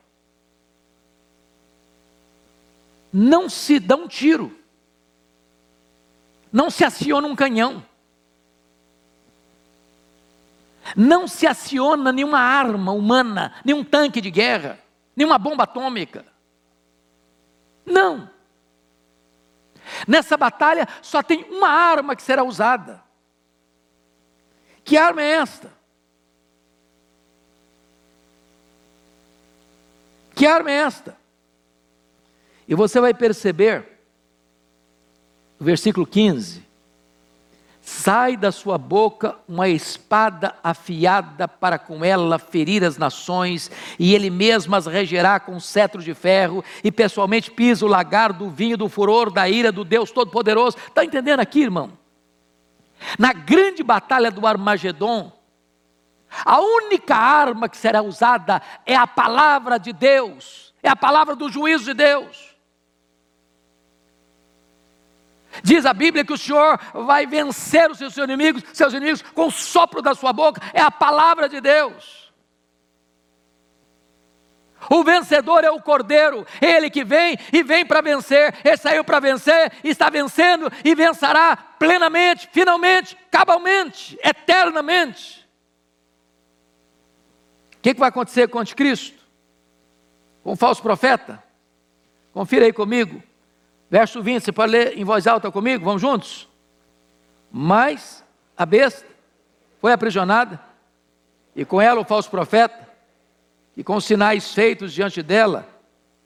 não 3.11 3.47
se 3.47 3.79
dá 3.79 3.95
um 3.95 4.07
tiro, 4.07 4.57
não 6.51 6.69
se 6.69 6.83
aciona 6.83 7.27
um 7.27 7.35
canhão 7.35 7.85
não 10.95 11.27
se 11.27 11.47
aciona 11.47 12.11
nenhuma 12.11 12.39
arma 12.39 12.91
humana, 12.91 13.53
nenhum 13.63 13.83
tanque 13.83 14.19
de 14.19 14.29
guerra, 14.29 14.79
nenhuma 15.15 15.37
bomba 15.37 15.63
atômica. 15.63 16.25
Não. 17.85 18.29
Nessa 20.07 20.37
batalha 20.37 20.87
só 21.01 21.21
tem 21.21 21.43
uma 21.49 21.69
arma 21.69 22.15
que 22.15 22.21
será 22.21 22.43
usada. 22.43 23.03
Que 24.83 24.97
arma 24.97 25.21
é 25.21 25.31
esta? 25.31 25.71
Que 30.35 30.45
arma 30.45 30.71
é 30.71 30.75
esta? 30.75 31.17
E 32.67 32.75
você 32.75 32.99
vai 32.99 33.13
perceber, 33.13 33.99
no 35.59 35.65
versículo 35.65 36.05
15, 36.07 36.65
Sai 37.95 38.35
da 38.35 38.51
sua 38.51 38.77
boca 38.77 39.37
uma 39.47 39.69
espada 39.69 40.55
afiada 40.63 41.47
para 41.47 41.77
com 41.77 42.03
ela 42.03 42.39
ferir 42.39 42.83
as 42.83 42.97
nações, 42.97 43.69
e 43.99 44.15
ele 44.15 44.31
mesmo 44.31 44.75
as 44.75 44.87
regerá 44.87 45.39
com 45.39 45.59
cetro 45.59 46.01
de 46.01 46.13
ferro, 46.15 46.63
e 46.83 46.91
pessoalmente 46.91 47.51
pisa 47.51 47.85
o 47.85 47.87
lagar 47.87 48.33
do 48.33 48.49
vinho 48.49 48.75
do 48.75 48.89
furor 48.89 49.31
da 49.31 49.47
ira 49.47 49.71
do 49.71 49.85
Deus 49.85 50.11
Todo-Poderoso. 50.11 50.75
Está 50.87 51.05
entendendo 51.05 51.39
aqui, 51.39 51.61
irmão? 51.61 51.93
Na 53.17 53.31
grande 53.31 53.83
batalha 53.83 54.31
do 54.31 54.47
Armagedon, 54.47 55.31
a 56.43 56.59
única 56.59 57.15
arma 57.15 57.69
que 57.69 57.77
será 57.77 58.01
usada 58.01 58.59
é 58.87 58.95
a 58.95 59.05
palavra 59.05 59.77
de 59.77 59.93
Deus, 59.93 60.73
é 60.81 60.89
a 60.89 60.95
palavra 60.95 61.35
do 61.35 61.47
juízo 61.47 61.85
de 61.85 61.93
Deus. 61.93 62.52
Diz 65.61 65.85
a 65.85 65.93
Bíblia 65.93 66.25
que 66.25 66.33
o 66.33 66.37
Senhor 66.37 66.79
vai 66.93 67.27
vencer 67.27 67.91
os 67.91 67.97
seus 67.97 68.17
inimigos, 68.17 68.63
seus 68.73 68.93
inimigos 68.93 69.21
com 69.21 69.47
o 69.47 69.51
sopro 69.51 70.01
da 70.01 70.15
sua 70.15 70.33
boca, 70.33 70.61
é 70.73 70.81
a 70.81 70.89
palavra 70.89 71.47
de 71.47 71.61
Deus. 71.61 72.23
O 74.89 75.03
vencedor 75.03 75.63
é 75.63 75.71
o 75.71 75.81
Cordeiro, 75.81 76.45
ele 76.61 76.89
que 76.89 77.03
vem 77.03 77.37
e 77.51 77.63
vem 77.63 77.85
para 77.85 78.01
vencer, 78.01 78.53
ele 78.63 78.77
saiu 78.77 79.03
para 79.03 79.19
vencer, 79.19 79.71
está 79.83 80.09
vencendo 80.09 80.71
e 80.83 80.93
vencerá 80.95 81.55
plenamente, 81.55 82.49
finalmente, 82.51 83.17
cabalmente, 83.31 84.17
eternamente. 84.23 85.47
O 87.77 87.81
que, 87.81 87.93
que 87.93 87.99
vai 87.99 88.09
acontecer 88.09 88.47
com 88.47 88.57
o 88.57 88.61
anticristo? 88.61 89.21
Com 90.43 90.53
o 90.53 90.55
falso 90.55 90.81
profeta? 90.81 91.41
Confira 92.33 92.65
aí 92.65 92.73
comigo. 92.73 93.21
Verso 93.93 94.23
20, 94.23 94.41
você 94.43 94.51
pode 94.51 94.71
ler 94.71 94.97
em 94.97 95.03
voz 95.03 95.27
alta 95.27 95.51
comigo? 95.51 95.85
Vamos 95.85 96.01
juntos? 96.01 96.49
Mas 97.51 98.23
a 98.57 98.65
besta 98.65 99.05
foi 99.79 99.93
aprisionada, 99.93 100.59
e 101.55 101.63
com 101.63 101.79
ela 101.79 102.01
o 102.01 102.03
falso 102.03 102.27
profeta, 102.27 102.89
e 103.77 103.83
com 103.83 104.01
sinais 104.01 104.51
feitos 104.51 104.91
diante 104.91 105.21
dela, 105.21 105.69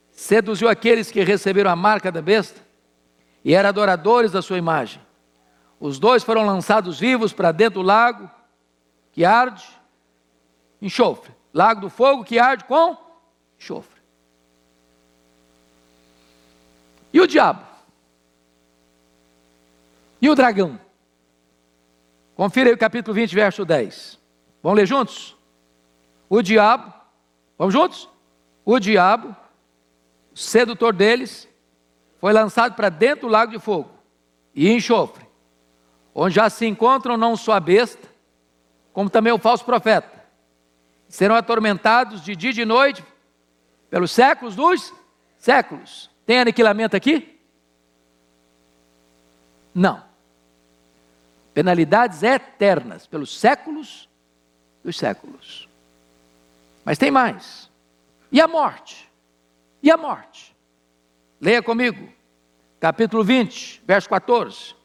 seduziu 0.10 0.70
aqueles 0.70 1.12
que 1.12 1.22
receberam 1.26 1.70
a 1.70 1.76
marca 1.76 2.10
da 2.10 2.22
besta 2.22 2.62
e 3.44 3.54
eram 3.54 3.68
adoradores 3.68 4.32
da 4.32 4.42
sua 4.42 4.58
imagem. 4.58 5.02
Os 5.78 6.00
dois 6.00 6.24
foram 6.24 6.46
lançados 6.46 7.02
vivos 7.02 7.34
para 7.34 7.52
dentro 7.52 7.82
do 7.82 7.86
lago 7.86 8.32
que 9.12 9.26
arde 9.26 9.68
enxofre 10.82 11.34
lago 11.54 11.82
do 11.82 11.90
fogo 11.90 12.24
que 12.24 12.40
arde 12.40 12.64
com 12.64 12.96
enxofre. 13.60 13.97
E 17.18 17.20
o 17.20 17.26
diabo? 17.26 17.66
E 20.22 20.30
o 20.30 20.36
dragão? 20.36 20.80
Confira 22.36 22.70
aí 22.70 22.76
o 22.76 22.78
capítulo 22.78 23.16
20, 23.16 23.34
verso 23.34 23.66
10. 23.66 24.20
Vamos 24.62 24.78
ler 24.78 24.86
juntos? 24.86 25.36
O 26.30 26.44
diabo, 26.44 26.94
vamos 27.58 27.74
juntos? 27.74 28.08
O 28.64 28.78
diabo, 28.78 29.36
sedutor 30.36 30.94
deles, 30.94 31.50
foi 32.20 32.34
lançado 32.34 32.76
para 32.76 32.90
dentro 32.90 33.22
do 33.22 33.32
lago 33.32 33.52
de 33.52 33.58
fogo 33.58 33.90
e 34.54 34.72
enxofre, 34.72 35.26
onde 36.14 36.36
já 36.36 36.52
se 36.52 36.68
encontram 36.68 37.18
não 37.18 37.36
só 37.36 37.54
a 37.54 37.60
besta, 37.60 38.08
como 38.94 39.10
também 39.10 39.34
o 39.34 39.40
falso 39.40 39.66
profeta. 39.66 40.24
Serão 41.10 41.34
atormentados 41.36 42.22
de 42.22 42.36
dia 42.36 42.52
e 42.52 42.54
de 42.54 42.64
noite 42.64 43.04
pelos 43.90 44.12
séculos 44.12 44.56
dos 44.56 44.94
séculos. 45.40 46.16
Tem 46.28 46.42
aniquilamento 46.42 46.94
aqui? 46.94 47.40
Não. 49.74 50.04
Penalidades 51.54 52.22
eternas, 52.22 53.08
pelos 53.08 53.40
séculos 53.40 54.10
dos 54.84 54.98
séculos. 54.98 55.70
Mas 56.84 56.98
tem 56.98 57.10
mais. 57.10 57.72
E 58.30 58.42
a 58.42 58.48
morte? 58.48 59.10
E 59.82 59.90
a 59.90 59.96
morte? 59.96 60.54
Leia 61.40 61.64
comigo, 61.64 62.12
capítulo 62.78 63.24
20, 63.24 63.84
verso 63.88 64.10
14. 64.10 64.76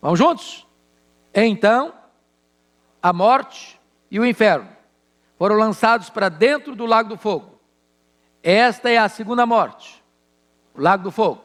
Vamos 0.00 0.18
juntos? 0.18 0.66
Então, 1.34 1.92
a 3.02 3.12
morte 3.12 3.78
e 4.10 4.18
o 4.18 4.24
inferno 4.24 4.70
foram 5.36 5.56
lançados 5.56 6.08
para 6.08 6.30
dentro 6.30 6.74
do 6.74 6.86
lago 6.86 7.10
do 7.10 7.18
fogo. 7.18 7.60
Esta 8.42 8.88
é 8.88 8.96
a 8.96 9.08
segunda 9.10 9.44
morte 9.44 9.97
o 10.78 10.82
lago 10.82 11.02
do 11.02 11.10
fogo. 11.10 11.44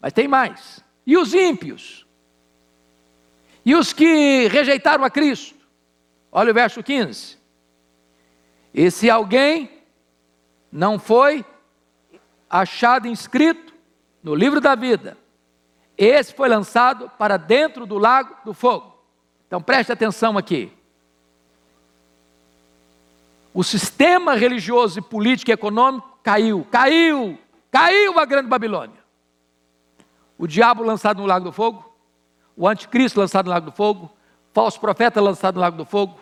Mas 0.00 0.12
tem 0.12 0.28
mais. 0.28 0.82
E 1.04 1.16
os 1.16 1.34
ímpios? 1.34 2.06
E 3.64 3.74
os 3.74 3.92
que 3.92 4.48
rejeitaram 4.48 5.04
a 5.04 5.10
Cristo? 5.10 5.56
Olha 6.30 6.52
o 6.52 6.54
verso 6.54 6.82
15. 6.82 7.36
E 8.72 8.90
se 8.90 9.10
alguém 9.10 9.70
não 10.70 10.98
foi 10.98 11.44
achado 12.48 13.08
inscrito 13.08 13.74
no 14.22 14.34
livro 14.34 14.60
da 14.60 14.74
vida, 14.74 15.18
esse 15.98 16.32
foi 16.32 16.48
lançado 16.48 17.10
para 17.18 17.36
dentro 17.36 17.84
do 17.84 17.98
lago 17.98 18.36
do 18.44 18.54
fogo. 18.54 18.96
Então 19.46 19.60
preste 19.60 19.92
atenção 19.92 20.38
aqui. 20.38 20.72
O 23.52 23.64
sistema 23.64 24.34
religioso 24.34 25.00
e 25.00 25.02
político 25.02 25.50
e 25.50 25.54
econômico 25.54 26.20
caiu, 26.22 26.64
caiu, 26.70 27.36
caiu 27.70 28.18
a 28.18 28.24
grande 28.24 28.48
Babilônia. 28.48 28.98
O 30.38 30.46
diabo 30.46 30.82
lançado 30.82 31.20
no 31.20 31.26
lago 31.26 31.44
do 31.44 31.52
fogo, 31.52 31.94
o 32.56 32.66
anticristo 32.66 33.20
lançado 33.20 33.46
no 33.46 33.52
lago 33.52 33.66
do 33.66 33.72
fogo, 33.72 34.10
falso 34.52 34.80
profeta 34.80 35.20
lançado 35.20 35.56
no 35.56 35.60
lago 35.60 35.76
do 35.76 35.84
fogo, 35.84 36.18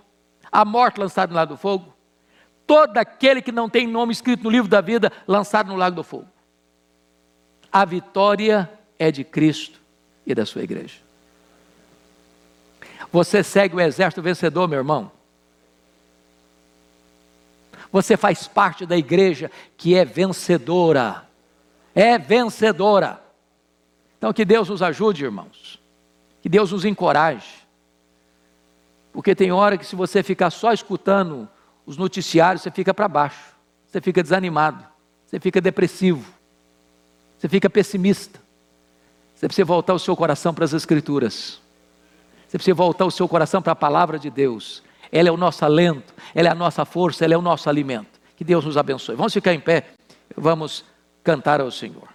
a 0.50 0.64
morte 0.64 0.98
lançada 0.98 1.30
no 1.30 1.36
lago 1.36 1.54
do 1.54 1.58
fogo, 1.58 1.94
todo 2.66 2.96
aquele 2.98 3.40
que 3.40 3.52
não 3.52 3.68
tem 3.68 3.86
nome 3.86 4.12
escrito 4.12 4.44
no 4.44 4.50
livro 4.50 4.68
da 4.68 4.80
vida 4.80 5.12
lançado 5.26 5.68
no 5.68 5.76
lago 5.76 5.96
do 5.96 6.02
fogo. 6.02 6.28
A 7.72 7.84
vitória 7.84 8.70
é 8.98 9.10
de 9.10 9.24
Cristo 9.24 9.80
e 10.26 10.34
da 10.34 10.44
sua 10.44 10.62
igreja. 10.62 10.96
Você 13.12 13.42
segue 13.42 13.76
o 13.76 13.80
exército 13.80 14.20
vencedor, 14.20 14.68
meu 14.68 14.78
irmão. 14.78 15.10
Você 17.90 18.16
faz 18.16 18.46
parte 18.46 18.84
da 18.84 18.96
igreja 18.96 19.50
que 19.76 19.94
é 19.94 20.04
vencedora. 20.04 21.27
É 21.98 22.16
vencedora. 22.16 23.20
Então 24.16 24.32
que 24.32 24.44
Deus 24.44 24.68
nos 24.68 24.82
ajude, 24.82 25.24
irmãos. 25.24 25.82
Que 26.40 26.48
Deus 26.48 26.70
nos 26.70 26.84
encoraje. 26.84 27.66
Porque 29.12 29.34
tem 29.34 29.50
hora 29.50 29.76
que 29.76 29.84
se 29.84 29.96
você 29.96 30.22
ficar 30.22 30.50
só 30.50 30.72
escutando 30.72 31.48
os 31.84 31.96
noticiários, 31.96 32.62
você 32.62 32.70
fica 32.70 32.94
para 32.94 33.08
baixo. 33.08 33.52
Você 33.84 34.00
fica 34.00 34.22
desanimado. 34.22 34.86
Você 35.26 35.40
fica 35.40 35.60
depressivo. 35.60 36.24
Você 37.36 37.48
fica 37.48 37.68
pessimista. 37.68 38.38
Você 39.34 39.48
precisa 39.48 39.64
voltar 39.64 39.94
o 39.94 39.98
seu 39.98 40.14
coração 40.14 40.54
para 40.54 40.64
as 40.64 40.72
Escrituras. 40.72 41.60
Você 42.46 42.58
precisa 42.58 42.76
voltar 42.76 43.06
o 43.06 43.10
seu 43.10 43.26
coração 43.26 43.60
para 43.60 43.72
a 43.72 43.76
palavra 43.76 44.20
de 44.20 44.30
Deus. 44.30 44.84
Ela 45.10 45.30
é 45.30 45.32
o 45.32 45.36
nosso 45.36 45.64
alento, 45.64 46.14
ela 46.32 46.46
é 46.46 46.52
a 46.52 46.54
nossa 46.54 46.84
força, 46.84 47.24
ela 47.24 47.34
é 47.34 47.36
o 47.36 47.42
nosso 47.42 47.68
alimento. 47.68 48.20
Que 48.36 48.44
Deus 48.44 48.64
nos 48.64 48.76
abençoe. 48.76 49.16
Vamos 49.16 49.32
ficar 49.32 49.52
em 49.52 49.58
pé, 49.58 49.88
vamos 50.36 50.84
cantar 51.28 51.60
ao 51.60 51.70
Senhor. 51.70 52.08